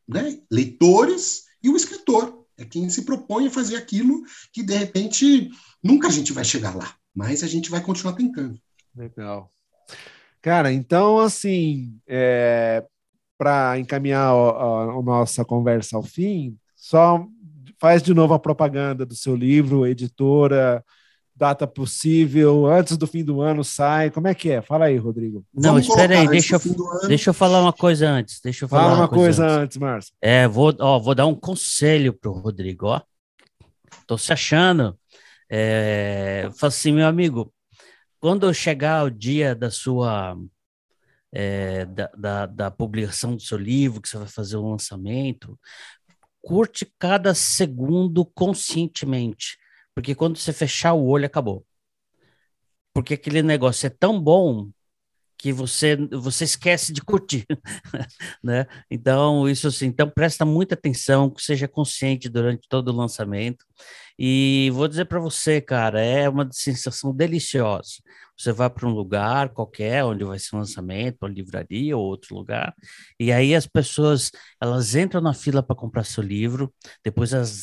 [0.09, 2.45] né, leitores, e o escritor.
[2.57, 5.51] É quem se propõe a fazer aquilo que, de repente,
[5.83, 8.61] nunca a gente vai chegar lá, mas a gente vai continuar tentando.
[8.95, 9.51] Legal.
[10.43, 12.85] Cara, então, assim, é,
[13.39, 17.27] para encaminhar a, a nossa conversa ao fim, só
[17.79, 20.85] faz de novo a propaganda do seu livro, editora,
[21.41, 24.61] data possível, antes do fim do ano sai, como é que é?
[24.61, 25.43] Fala aí, Rodrigo.
[25.55, 28.83] Não, Vamos espera aí, deixa eu, deixa eu falar uma coisa antes, deixa eu falar
[28.83, 30.15] Fala uma, uma coisa, coisa, antes, Márcio.
[30.21, 33.01] É, vou, ó, vou dar um conselho pro Rodrigo, ó,
[34.07, 34.99] tô se achando,
[35.51, 37.51] é, fala assim, meu amigo,
[38.21, 40.37] quando chegar o dia da sua,
[41.33, 45.59] é, da, da, da publicação do seu livro, que você vai fazer o lançamento,
[46.43, 49.60] curte cada segundo conscientemente
[50.01, 51.65] porque quando você fechar o olho, acabou.
[52.93, 54.71] Porque aquele negócio é tão bom
[55.41, 57.47] que você você esquece de curtir,
[58.45, 58.67] né?
[58.91, 63.65] Então isso assim, então presta muita atenção, seja consciente durante todo o lançamento.
[64.19, 67.93] E vou dizer para você, cara, é uma sensação deliciosa.
[68.37, 72.35] Você vai para um lugar qualquer, onde vai ser um lançamento, uma livraria ou outro
[72.35, 72.75] lugar,
[73.19, 74.31] e aí as pessoas
[74.61, 76.73] elas entram na fila para comprar seu livro,
[77.05, 77.63] depois elas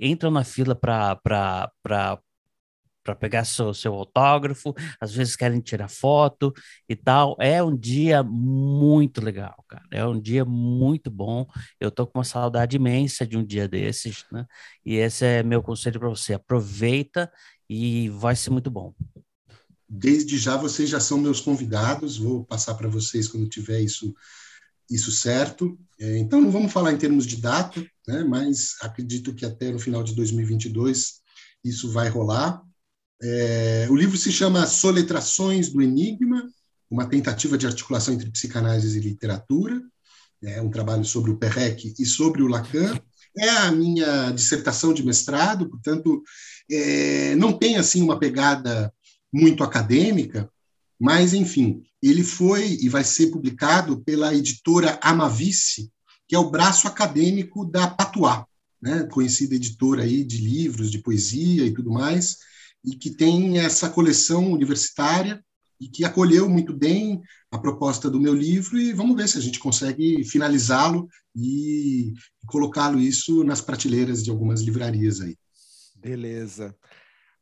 [0.00, 1.18] entram na fila para
[3.06, 6.52] para pegar seu, seu autógrafo, às vezes querem tirar foto
[6.88, 7.36] e tal.
[7.40, 9.86] É um dia muito legal, cara.
[9.92, 11.46] É um dia muito bom.
[11.80, 14.44] Eu tô com uma saudade imensa de um dia desses, né?
[14.84, 16.34] E esse é meu conselho para você.
[16.34, 17.30] Aproveita
[17.70, 18.92] e vai ser muito bom.
[19.88, 24.12] desde já vocês já são meus convidados, vou passar para vocês quando tiver isso,
[24.90, 25.78] isso certo.
[25.98, 29.78] É, então, não vamos falar em termos de data, né, mas acredito que até no
[29.78, 31.20] final de 2022
[31.64, 32.62] isso vai rolar.
[33.22, 36.48] É, o livro se chama Soletrações do Enigma,
[36.90, 39.80] uma tentativa de articulação entre psicanálise e literatura.
[40.42, 42.98] É um trabalho sobre o Perrec e sobre o Lacan.
[43.36, 46.22] É a minha dissertação de mestrado, portanto,
[46.70, 48.92] é, não tem assim uma pegada
[49.32, 50.50] muito acadêmica,
[50.98, 55.90] mas, enfim, ele foi e vai ser publicado pela editora Amavice,
[56.26, 58.44] que é o braço acadêmico da Patois,
[58.80, 59.04] né?
[59.04, 62.38] conhecida editora aí de livros, de poesia e tudo mais,
[62.86, 65.42] e que tem essa coleção universitária
[65.80, 67.20] e que acolheu muito bem
[67.50, 72.14] a proposta do meu livro e vamos ver se a gente consegue finalizá-lo e
[72.46, 75.36] colocá-lo isso nas prateleiras de algumas livrarias aí.
[75.96, 76.74] Beleza.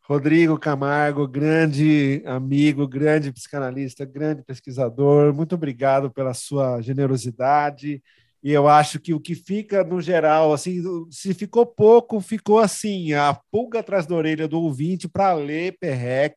[0.02, 8.02] Rodrigo Camargo, grande amigo, grande psicanalista, grande pesquisador, muito obrigado pela sua generosidade.
[8.44, 13.14] E eu acho que o que fica no geral, assim, se ficou pouco, ficou assim,
[13.14, 16.36] a pulga atrás da orelha do ouvinte para ler Perrec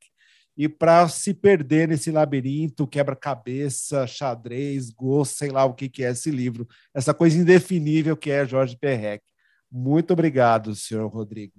[0.55, 6.11] e para se perder nesse labirinto, quebra-cabeça, xadrez, gosto, sei lá o que, que é
[6.11, 9.21] esse livro, essa coisa indefinível que é Jorge Perrec.
[9.69, 11.55] Muito obrigado, senhor Rodrigo.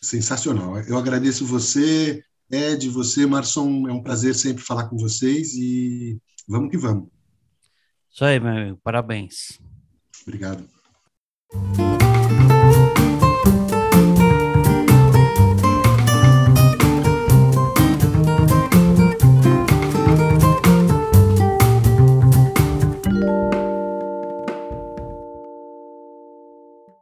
[0.00, 0.78] Sensacional.
[0.82, 3.88] Eu agradeço você, Ed, você, Marson.
[3.88, 6.16] É um prazer sempre falar com vocês e
[6.46, 7.08] vamos que vamos.
[8.12, 8.80] Isso aí, meu amigo.
[8.84, 9.63] Parabéns.
[10.26, 10.66] Obrigado.